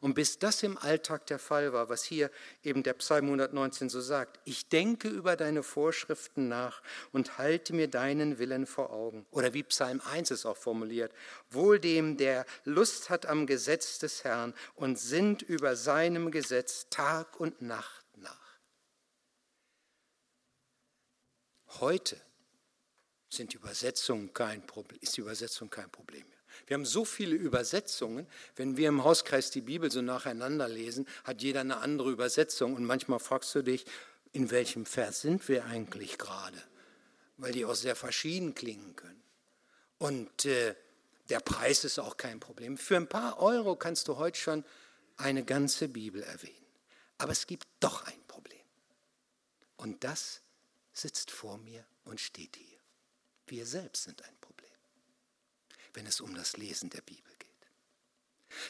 Und 0.00 0.14
bis 0.14 0.38
das 0.38 0.62
im 0.62 0.78
Alltag 0.78 1.26
der 1.26 1.38
Fall 1.38 1.72
war, 1.72 1.88
was 1.88 2.04
hier 2.04 2.30
eben 2.62 2.82
der 2.82 2.94
Psalm 2.94 3.26
119 3.26 3.88
so 3.88 4.00
sagt, 4.00 4.38
ich 4.44 4.68
denke 4.68 5.08
über 5.08 5.36
deine 5.36 5.62
Vorschriften 5.62 6.48
nach 6.48 6.82
und 7.12 7.38
halte 7.38 7.74
mir 7.74 7.88
deinen 7.88 8.38
Willen 8.38 8.66
vor 8.66 8.92
Augen. 8.92 9.26
Oder 9.30 9.54
wie 9.54 9.62
Psalm 9.64 10.00
1 10.00 10.30
es 10.30 10.46
auch 10.46 10.56
formuliert, 10.56 11.12
wohl 11.50 11.80
dem, 11.80 12.16
der 12.16 12.46
Lust 12.64 13.10
hat 13.10 13.26
am 13.26 13.46
Gesetz 13.46 13.98
des 13.98 14.24
Herrn 14.24 14.54
und 14.74 14.98
sinnt 14.98 15.42
über 15.42 15.76
seinem 15.76 16.30
Gesetz 16.30 16.86
Tag 16.90 17.40
und 17.40 17.60
Nacht 17.62 18.06
nach. 18.16 18.58
Heute 21.80 22.20
sind 23.28 23.54
Übersetzungen 23.54 24.32
kein 24.32 24.66
Problem, 24.66 24.98
ist 25.00 25.16
die 25.16 25.20
Übersetzung 25.20 25.68
kein 25.68 25.90
Problem 25.90 26.26
mehr. 26.28 26.37
Wir 26.68 26.74
haben 26.74 26.84
so 26.84 27.06
viele 27.06 27.34
Übersetzungen. 27.34 28.26
Wenn 28.54 28.76
wir 28.76 28.90
im 28.90 29.02
Hauskreis 29.02 29.50
die 29.50 29.62
Bibel 29.62 29.90
so 29.90 30.02
nacheinander 30.02 30.68
lesen, 30.68 31.08
hat 31.24 31.40
jeder 31.40 31.60
eine 31.60 31.78
andere 31.78 32.10
Übersetzung. 32.10 32.74
Und 32.74 32.84
manchmal 32.84 33.20
fragst 33.20 33.54
du 33.54 33.62
dich, 33.62 33.86
in 34.32 34.50
welchem 34.50 34.84
Vers 34.84 35.22
sind 35.22 35.48
wir 35.48 35.64
eigentlich 35.64 36.18
gerade? 36.18 36.62
Weil 37.38 37.52
die 37.52 37.64
auch 37.64 37.74
sehr 37.74 37.96
verschieden 37.96 38.54
klingen 38.54 38.94
können. 38.96 39.22
Und 39.96 40.44
äh, 40.44 40.74
der 41.30 41.40
Preis 41.40 41.84
ist 41.84 41.98
auch 41.98 42.18
kein 42.18 42.38
Problem. 42.38 42.76
Für 42.76 42.96
ein 42.96 43.08
paar 43.08 43.40
Euro 43.40 43.74
kannst 43.74 44.06
du 44.08 44.18
heute 44.18 44.38
schon 44.38 44.64
eine 45.16 45.44
ganze 45.44 45.88
Bibel 45.88 46.22
erwähnen. 46.22 46.54
Aber 47.16 47.32
es 47.32 47.46
gibt 47.46 47.66
doch 47.80 48.06
ein 48.06 48.22
Problem. 48.28 48.60
Und 49.76 50.04
das 50.04 50.42
sitzt 50.92 51.30
vor 51.30 51.56
mir 51.56 51.82
und 52.04 52.20
steht 52.20 52.56
hier. 52.56 52.78
Wir 53.46 53.64
selbst 53.64 54.04
sind 54.04 54.22
ein 54.22 54.37
wenn 55.94 56.06
es 56.06 56.20
um 56.20 56.34
das 56.34 56.56
Lesen 56.56 56.90
der 56.90 57.02
Bibel 57.02 57.32
geht. 57.38 57.48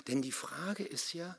Denn 0.09 0.23
die 0.23 0.33
Frage 0.33 0.85
ist 0.85 1.13
ja, 1.13 1.37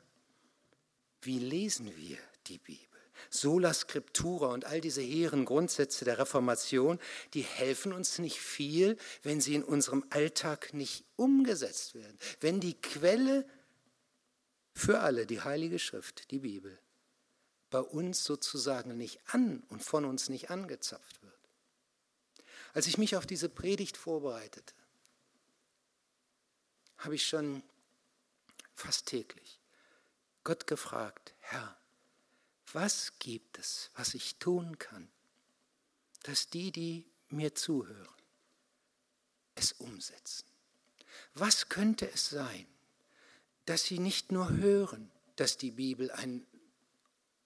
wie 1.22 1.38
lesen 1.38 1.94
wir 1.96 2.18
die 2.46 2.58
Bibel? 2.58 2.86
Sola 3.28 3.74
Scriptura 3.74 4.46
und 4.46 4.64
all 4.64 4.80
diese 4.80 5.02
hehren 5.02 5.44
Grundsätze 5.44 6.06
der 6.06 6.18
Reformation, 6.18 6.98
die 7.34 7.42
helfen 7.42 7.92
uns 7.92 8.18
nicht 8.18 8.40
viel, 8.40 8.96
wenn 9.22 9.40
sie 9.42 9.54
in 9.54 9.62
unserem 9.62 10.04
Alltag 10.08 10.72
nicht 10.72 11.04
umgesetzt 11.16 11.94
werden. 11.94 12.18
Wenn 12.40 12.60
die 12.60 12.80
Quelle 12.80 13.46
für 14.74 15.00
alle, 15.00 15.26
die 15.26 15.42
Heilige 15.42 15.78
Schrift, 15.78 16.30
die 16.30 16.38
Bibel, 16.38 16.78
bei 17.68 17.80
uns 17.80 18.24
sozusagen 18.24 18.96
nicht 18.96 19.20
an 19.26 19.62
und 19.68 19.82
von 19.82 20.04
uns 20.04 20.28
nicht 20.28 20.50
angezapft 20.50 21.22
wird. 21.22 21.34
Als 22.72 22.86
ich 22.86 22.98
mich 22.98 23.16
auf 23.16 23.26
diese 23.26 23.48
Predigt 23.48 23.96
vorbereitete, 23.96 24.74
habe 27.00 27.16
ich 27.16 27.26
schon 27.26 27.62
fast 28.74 29.06
täglich 29.06 29.60
Gott 30.44 30.66
gefragt, 30.66 31.34
Herr, 31.40 31.76
was 32.72 33.12
gibt 33.18 33.58
es, 33.58 33.90
was 33.94 34.14
ich 34.14 34.36
tun 34.36 34.78
kann, 34.78 35.10
dass 36.22 36.48
die, 36.48 36.70
die 36.70 37.04
mir 37.28 37.54
zuhören, 37.54 38.08
es 39.54 39.72
umsetzen? 39.72 40.46
Was 41.34 41.68
könnte 41.68 42.10
es 42.10 42.30
sein, 42.30 42.66
dass 43.66 43.84
sie 43.84 43.98
nicht 43.98 44.32
nur 44.32 44.50
hören, 44.50 45.10
dass 45.36 45.56
die 45.56 45.72
Bibel 45.72 46.10
ein 46.10 46.46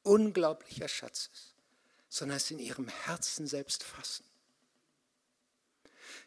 unglaublicher 0.03 0.89
Schatz 0.89 1.31
ist, 1.33 1.55
sondern 2.09 2.37
es 2.37 2.51
in 2.51 2.59
ihrem 2.59 2.89
Herzen 2.89 3.47
selbst 3.47 3.83
fassen? 3.83 4.25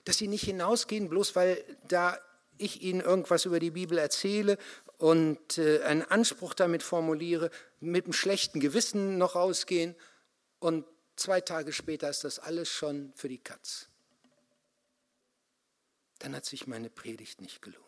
Dass 0.04 0.18
sie 0.18 0.28
nicht 0.28 0.44
hinausgehen, 0.44 1.10
bloß 1.10 1.36
weil 1.36 1.64
da 1.88 2.20
ich 2.58 2.82
Ihnen 2.82 3.02
irgendwas 3.02 3.46
über 3.46 3.60
die 3.60 3.72
Bibel 3.72 3.98
erzähle 3.98 4.58
und 4.98 5.58
äh, 5.58 5.82
einen 5.84 6.04
Anspruch 6.04 6.54
damit 6.54 6.84
formuliere, 6.84 7.52
mit 7.80 8.06
einem 8.06 8.14
schlechten 8.14 8.60
Gewissen 8.60 9.18
noch 9.18 9.36
rausgehen 9.36 9.96
und 10.60 10.86
zwei 11.16 11.42
Tage 11.42 11.74
später 11.74 12.10
ist 12.10 12.24
das 12.24 12.40
alles 12.40 12.70
schon 12.70 13.14
für 13.16 13.30
die 13.30 13.38
Katz. 13.38 13.90
Dann 16.20 16.36
hat 16.36 16.46
sich 16.46 16.68
meine 16.68 16.90
Predigt 16.90 17.42
nicht 17.42 17.62
gelohnt. 17.62 17.84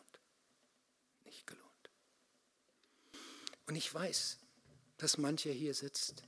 Nicht 1.25 1.47
gelohnt. 1.47 1.89
Und 3.65 3.75
ich 3.75 3.91
weiß, 3.91 4.37
dass 4.97 5.17
mancher 5.17 5.51
hier 5.51 5.73
sitzt, 5.73 6.23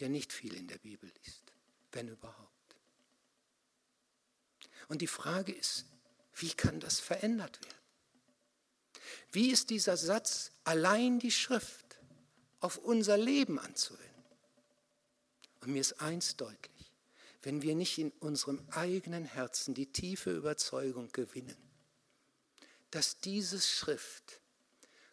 der 0.00 0.08
nicht 0.08 0.32
viel 0.32 0.54
in 0.54 0.66
der 0.66 0.78
Bibel 0.78 1.10
liest, 1.22 1.52
wenn 1.92 2.08
überhaupt. 2.08 2.50
Und 4.88 5.00
die 5.00 5.06
Frage 5.06 5.52
ist, 5.52 5.86
wie 6.34 6.52
kann 6.52 6.80
das 6.80 7.00
verändert 7.00 7.60
werden? 7.62 7.76
Wie 9.32 9.50
ist 9.50 9.70
dieser 9.70 9.96
Satz, 9.96 10.50
allein 10.64 11.18
die 11.18 11.30
Schrift 11.30 11.98
auf 12.60 12.78
unser 12.78 13.16
Leben 13.16 13.58
anzuwenden? 13.58 14.08
Und 15.60 15.72
mir 15.72 15.80
ist 15.80 16.00
eins 16.00 16.36
deutlich, 16.36 16.92
wenn 17.42 17.62
wir 17.62 17.74
nicht 17.74 17.98
in 17.98 18.10
unserem 18.20 18.60
eigenen 18.70 19.24
Herzen 19.24 19.74
die 19.74 19.90
tiefe 19.90 20.30
Überzeugung 20.30 21.10
gewinnen, 21.12 21.56
dass 22.90 23.18
diese 23.18 23.60
Schrift 23.60 24.40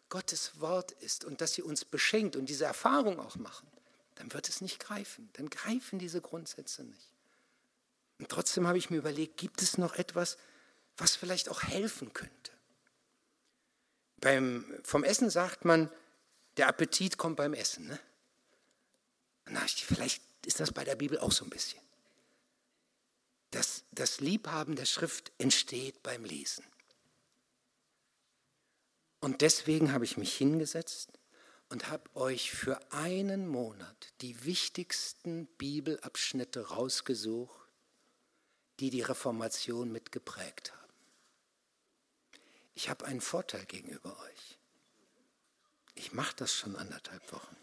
Gottes 0.08 0.60
Wort 0.60 0.92
ist 0.92 1.24
und 1.24 1.40
dass 1.40 1.54
sie 1.54 1.62
uns 1.62 1.84
beschenkt 1.84 2.36
und 2.36 2.48
diese 2.48 2.64
Erfahrung 2.64 3.20
auch 3.20 3.36
machen, 3.36 3.68
dann 4.16 4.32
wird 4.34 4.48
es 4.48 4.60
nicht 4.60 4.80
greifen. 4.80 5.30
Dann 5.34 5.48
greifen 5.48 5.98
diese 5.98 6.20
Grundsätze 6.20 6.84
nicht. 6.84 7.10
Und 8.18 8.28
trotzdem 8.28 8.66
habe 8.66 8.76
ich 8.76 8.90
mir 8.90 8.98
überlegt, 8.98 9.38
gibt 9.38 9.62
es 9.62 9.78
noch 9.78 9.94
etwas, 9.94 10.36
was 11.00 11.16
vielleicht 11.16 11.48
auch 11.48 11.62
helfen 11.62 12.12
könnte. 12.12 12.52
Beim, 14.20 14.78
vom 14.84 15.02
Essen 15.02 15.30
sagt 15.30 15.64
man, 15.64 15.90
der 16.58 16.68
Appetit 16.68 17.16
kommt 17.16 17.36
beim 17.36 17.54
Essen. 17.54 17.88
Ne? 17.88 17.98
Na, 19.46 19.60
vielleicht 19.66 20.22
ist 20.44 20.60
das 20.60 20.72
bei 20.72 20.84
der 20.84 20.96
Bibel 20.96 21.18
auch 21.18 21.32
so 21.32 21.44
ein 21.44 21.50
bisschen. 21.50 21.80
Das, 23.50 23.84
das 23.92 24.20
Liebhaben 24.20 24.76
der 24.76 24.84
Schrift 24.84 25.32
entsteht 25.38 26.02
beim 26.02 26.24
Lesen. 26.24 26.64
Und 29.20 29.40
deswegen 29.40 29.92
habe 29.92 30.04
ich 30.04 30.18
mich 30.18 30.36
hingesetzt 30.36 31.18
und 31.70 31.88
habe 31.88 32.14
euch 32.14 32.50
für 32.52 32.80
einen 32.92 33.48
Monat 33.48 34.12
die 34.20 34.44
wichtigsten 34.44 35.46
Bibelabschnitte 35.56 36.68
rausgesucht, 36.68 37.68
die 38.80 38.90
die 38.90 39.02
Reformation 39.02 39.92
mitgeprägt 39.92 40.72
haben 40.72 40.79
ich 42.80 42.88
habe 42.88 43.04
einen 43.04 43.20
Vorteil 43.20 43.66
gegenüber 43.66 44.18
euch. 44.20 44.58
Ich 45.96 46.14
mache 46.14 46.34
das 46.36 46.54
schon 46.54 46.76
anderthalb 46.76 47.30
Wochen. 47.30 47.54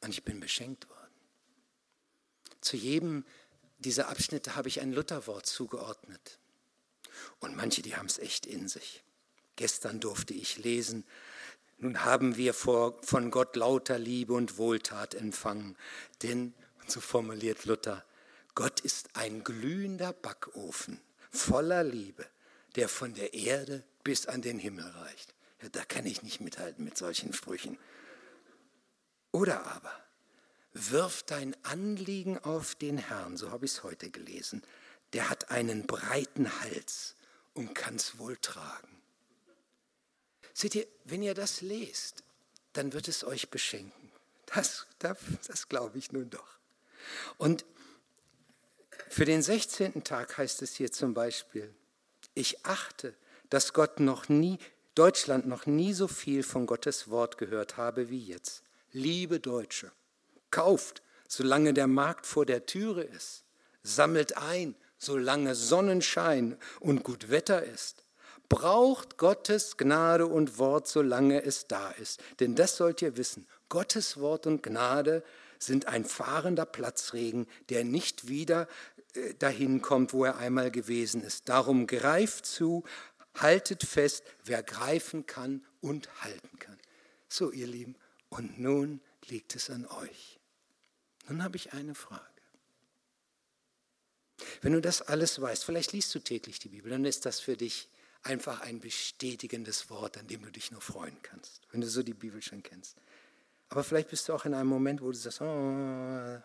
Und 0.00 0.08
ich 0.08 0.24
bin 0.24 0.40
beschenkt 0.40 0.88
worden. 0.88 1.20
Zu 2.62 2.78
jedem 2.78 3.26
dieser 3.76 4.08
Abschnitte 4.08 4.56
habe 4.56 4.68
ich 4.68 4.80
ein 4.80 4.90
Lutherwort 4.90 5.44
zugeordnet. 5.44 6.38
Und 7.38 7.56
manche, 7.56 7.82
die 7.82 7.94
haben 7.94 8.06
es 8.06 8.18
echt 8.18 8.46
in 8.46 8.68
sich. 8.68 9.04
Gestern 9.56 10.00
durfte 10.00 10.32
ich 10.32 10.56
lesen, 10.56 11.04
nun 11.76 12.06
haben 12.06 12.36
wir 12.38 12.54
vor, 12.54 13.02
von 13.02 13.30
Gott 13.30 13.54
lauter 13.54 13.98
Liebe 13.98 14.32
und 14.32 14.56
Wohltat 14.56 15.14
empfangen. 15.14 15.76
Denn, 16.22 16.54
so 16.86 17.02
formuliert 17.02 17.66
Luther, 17.66 18.02
Gott 18.54 18.80
ist 18.80 19.14
ein 19.14 19.44
glühender 19.44 20.14
Backofen 20.14 21.02
voller 21.30 21.84
Liebe 21.84 22.26
der 22.76 22.88
von 22.88 23.14
der 23.14 23.34
Erde 23.34 23.82
bis 24.04 24.26
an 24.26 24.42
den 24.42 24.58
Himmel 24.58 24.86
reicht. 24.86 25.34
Ja, 25.62 25.68
da 25.70 25.84
kann 25.84 26.06
ich 26.06 26.22
nicht 26.22 26.40
mithalten 26.40 26.84
mit 26.84 26.96
solchen 26.96 27.32
Sprüchen. 27.32 27.78
Oder 29.32 29.66
aber, 29.66 29.92
wirf 30.72 31.22
dein 31.22 31.56
Anliegen 31.64 32.38
auf 32.38 32.74
den 32.74 32.98
Herrn, 32.98 33.36
so 33.36 33.50
habe 33.50 33.64
ich 33.64 33.72
es 33.72 33.82
heute 33.82 34.10
gelesen. 34.10 34.62
Der 35.12 35.30
hat 35.30 35.50
einen 35.50 35.86
breiten 35.86 36.60
Hals 36.60 37.16
und 37.54 37.74
kann 37.74 37.96
es 37.96 38.18
wohl 38.18 38.36
tragen. 38.36 39.02
Seht 40.52 40.74
ihr, 40.74 40.86
wenn 41.04 41.22
ihr 41.22 41.34
das 41.34 41.60
lest, 41.62 42.22
dann 42.72 42.92
wird 42.92 43.08
es 43.08 43.24
euch 43.24 43.50
beschenken. 43.50 44.12
Das, 44.46 44.86
das, 44.98 45.18
das 45.46 45.68
glaube 45.68 45.98
ich 45.98 46.12
nun 46.12 46.30
doch. 46.30 46.58
Und 47.38 47.64
für 49.08 49.24
den 49.24 49.42
16. 49.42 50.04
Tag 50.04 50.36
heißt 50.38 50.62
es 50.62 50.74
hier 50.74 50.92
zum 50.92 51.14
Beispiel, 51.14 51.74
ich 52.36 52.64
achte, 52.64 53.14
dass 53.50 53.72
Gott 53.72 54.00
noch 54.00 54.28
nie, 54.28 54.58
Deutschland 54.94 55.46
noch 55.46 55.66
nie 55.66 55.92
so 55.92 56.08
viel 56.08 56.42
von 56.42 56.66
Gottes 56.66 57.10
Wort 57.10 57.38
gehört 57.38 57.76
habe 57.76 58.10
wie 58.10 58.24
jetzt. 58.24 58.62
Liebe 58.92 59.40
Deutsche, 59.40 59.90
kauft, 60.50 61.02
solange 61.28 61.74
der 61.74 61.86
Markt 61.86 62.26
vor 62.26 62.46
der 62.46 62.66
Türe 62.66 63.02
ist. 63.02 63.44
Sammelt 63.82 64.36
ein, 64.36 64.74
solange 64.98 65.54
Sonnenschein 65.54 66.56
und 66.80 67.02
gut 67.02 67.30
Wetter 67.30 67.62
ist. 67.62 68.04
Braucht 68.48 69.18
Gottes 69.18 69.76
Gnade 69.76 70.26
und 70.26 70.58
Wort, 70.58 70.86
solange 70.86 71.42
es 71.42 71.66
da 71.66 71.90
ist. 71.92 72.22
Denn 72.40 72.54
das 72.54 72.76
sollt 72.76 73.02
ihr 73.02 73.16
wissen. 73.16 73.46
Gottes 73.68 74.20
Wort 74.20 74.46
und 74.46 74.62
Gnade 74.62 75.24
sind 75.58 75.86
ein 75.86 76.04
fahrender 76.04 76.66
Platzregen, 76.66 77.46
der 77.70 77.84
nicht 77.84 78.28
wieder 78.28 78.68
dahin 79.38 79.82
kommt, 79.82 80.12
wo 80.12 80.24
er 80.24 80.36
einmal 80.38 80.70
gewesen 80.70 81.22
ist. 81.22 81.48
Darum 81.48 81.86
greift 81.86 82.46
zu, 82.46 82.84
haltet 83.34 83.84
fest, 83.84 84.24
wer 84.44 84.62
greifen 84.62 85.26
kann 85.26 85.64
und 85.80 86.22
halten 86.22 86.58
kann. 86.58 86.78
So, 87.28 87.50
ihr 87.50 87.66
Lieben, 87.66 87.96
und 88.28 88.58
nun 88.58 89.00
liegt 89.26 89.54
es 89.54 89.70
an 89.70 89.86
euch. 89.86 90.38
Nun 91.28 91.42
habe 91.42 91.56
ich 91.56 91.72
eine 91.72 91.94
Frage. 91.94 92.22
Wenn 94.60 94.72
du 94.72 94.80
das 94.80 95.02
alles 95.02 95.40
weißt, 95.40 95.64
vielleicht 95.64 95.92
liest 95.92 96.14
du 96.14 96.18
täglich 96.18 96.58
die 96.58 96.68
Bibel, 96.68 96.90
dann 96.90 97.04
ist 97.04 97.26
das 97.26 97.40
für 97.40 97.56
dich 97.56 97.88
einfach 98.22 98.60
ein 98.60 98.80
bestätigendes 98.80 99.88
Wort, 99.88 100.18
an 100.18 100.26
dem 100.26 100.42
du 100.42 100.50
dich 100.50 100.70
nur 100.70 100.80
freuen 100.80 101.16
kannst, 101.22 101.62
wenn 101.70 101.80
du 101.80 101.88
so 101.88 102.02
die 102.02 102.14
Bibel 102.14 102.42
schon 102.42 102.62
kennst. 102.62 102.96
Aber 103.68 103.82
vielleicht 103.82 104.10
bist 104.10 104.28
du 104.28 104.34
auch 104.34 104.44
in 104.44 104.54
einem 104.54 104.68
Moment, 104.68 105.00
wo 105.00 105.10
du 105.10 105.16
sagst, 105.16 105.40
oh, 105.40 106.42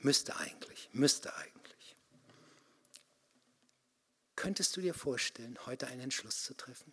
müsste 0.00 0.36
eigentlich, 0.36 0.88
müsste 0.92 1.34
eigentlich. 1.36 1.53
Könntest 4.36 4.76
du 4.76 4.80
dir 4.80 4.94
vorstellen, 4.94 5.58
heute 5.66 5.86
einen 5.86 6.02
Entschluss 6.02 6.42
zu 6.42 6.54
treffen? 6.54 6.92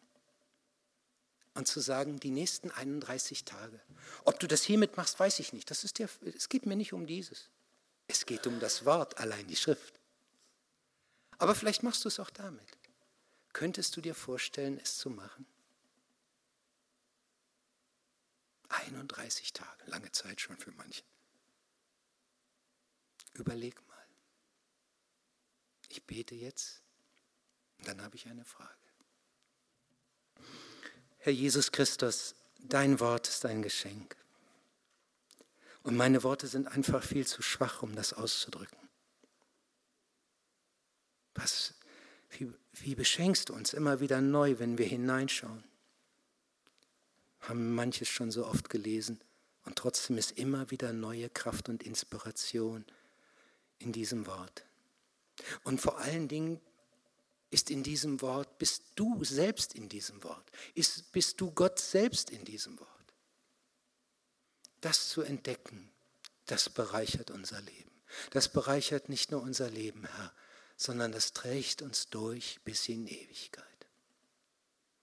Und 1.53 1.67
zu 1.67 1.81
sagen, 1.81 2.19
die 2.19 2.31
nächsten 2.31 2.71
31 2.71 3.43
Tage. 3.43 3.81
Ob 4.23 4.39
du 4.39 4.47
das 4.47 4.63
hiermit 4.63 4.95
machst, 4.95 5.19
weiß 5.19 5.39
ich 5.39 5.51
nicht. 5.51 5.69
Das 5.69 5.83
ist 5.83 5.99
der, 5.99 6.07
es 6.23 6.47
geht 6.47 6.65
mir 6.65 6.77
nicht 6.77 6.93
um 6.93 7.05
dieses. 7.05 7.49
Es 8.07 8.25
geht 8.25 8.47
um 8.47 8.59
das 8.59 8.85
Wort, 8.85 9.17
allein 9.17 9.47
die 9.47 9.55
Schrift. 9.55 9.99
Aber 11.37 11.55
vielleicht 11.55 11.83
machst 11.83 12.05
du 12.05 12.07
es 12.07 12.19
auch 12.19 12.29
damit. 12.29 12.77
Könntest 13.51 13.97
du 13.97 14.01
dir 14.01 14.15
vorstellen, 14.15 14.79
es 14.81 14.97
zu 14.97 15.09
machen? 15.09 15.45
31 18.69 19.51
Tage, 19.51 19.85
lange 19.87 20.11
Zeit 20.11 20.39
schon 20.39 20.57
für 20.57 20.71
manche. 20.71 21.03
Überleg 23.33 23.75
mal. 23.87 24.05
Ich 25.89 26.03
bete 26.03 26.35
jetzt 26.35 26.81
dann 27.83 28.01
habe 28.01 28.15
ich 28.15 28.27
eine 28.27 28.45
Frage. 28.45 28.69
Herr 31.17 31.33
Jesus 31.33 31.71
Christus, 31.71 32.35
dein 32.59 32.99
Wort 32.99 33.27
ist 33.27 33.45
ein 33.45 33.61
Geschenk. 33.61 34.15
Und 35.83 35.95
meine 35.95 36.23
Worte 36.23 36.47
sind 36.47 36.67
einfach 36.67 37.03
viel 37.03 37.25
zu 37.25 37.41
schwach, 37.41 37.81
um 37.81 37.95
das 37.95 38.13
auszudrücken. 38.13 38.77
Was, 41.35 41.73
wie, 42.31 42.51
wie 42.73 42.95
beschenkst 42.95 43.49
du 43.49 43.53
uns 43.53 43.73
immer 43.73 43.99
wieder 43.99 44.21
neu, 44.21 44.59
wenn 44.59 44.77
wir 44.77 44.85
hineinschauen? 44.85 45.63
Haben 47.41 47.73
manches 47.73 48.09
schon 48.09 48.31
so 48.31 48.45
oft 48.45 48.69
gelesen 48.69 49.19
und 49.65 49.75
trotzdem 49.75 50.17
ist 50.17 50.31
immer 50.31 50.69
wieder 50.71 50.93
neue 50.93 51.29
Kraft 51.29 51.69
und 51.69 51.83
Inspiration 51.83 52.85
in 53.79 53.91
diesem 53.91 54.27
Wort. 54.27 54.65
Und 55.63 55.81
vor 55.81 55.97
allen 55.99 56.27
Dingen 56.27 56.59
ist 57.51 57.69
in 57.69 57.83
diesem 57.83 58.21
Wort, 58.21 58.57
bist 58.57 58.83
du 58.95 59.23
selbst 59.23 59.75
in 59.75 59.89
diesem 59.89 60.23
Wort, 60.23 60.49
ist, 60.73 61.11
bist 61.11 61.39
du 61.39 61.51
Gott 61.51 61.79
selbst 61.79 62.31
in 62.31 62.43
diesem 62.45 62.79
Wort. 62.79 62.89
Das 64.79 65.09
zu 65.09 65.21
entdecken, 65.21 65.91
das 66.47 66.69
bereichert 66.69 67.29
unser 67.29 67.61
Leben. 67.61 67.91
Das 68.31 68.49
bereichert 68.49 69.09
nicht 69.09 69.31
nur 69.31 69.41
unser 69.41 69.69
Leben, 69.69 70.05
Herr, 70.05 70.33
sondern 70.75 71.11
das 71.11 71.33
trägt 71.33 71.81
uns 71.81 72.09
durch 72.09 72.59
bis 72.63 72.89
in 72.89 73.07
Ewigkeit. 73.07 73.70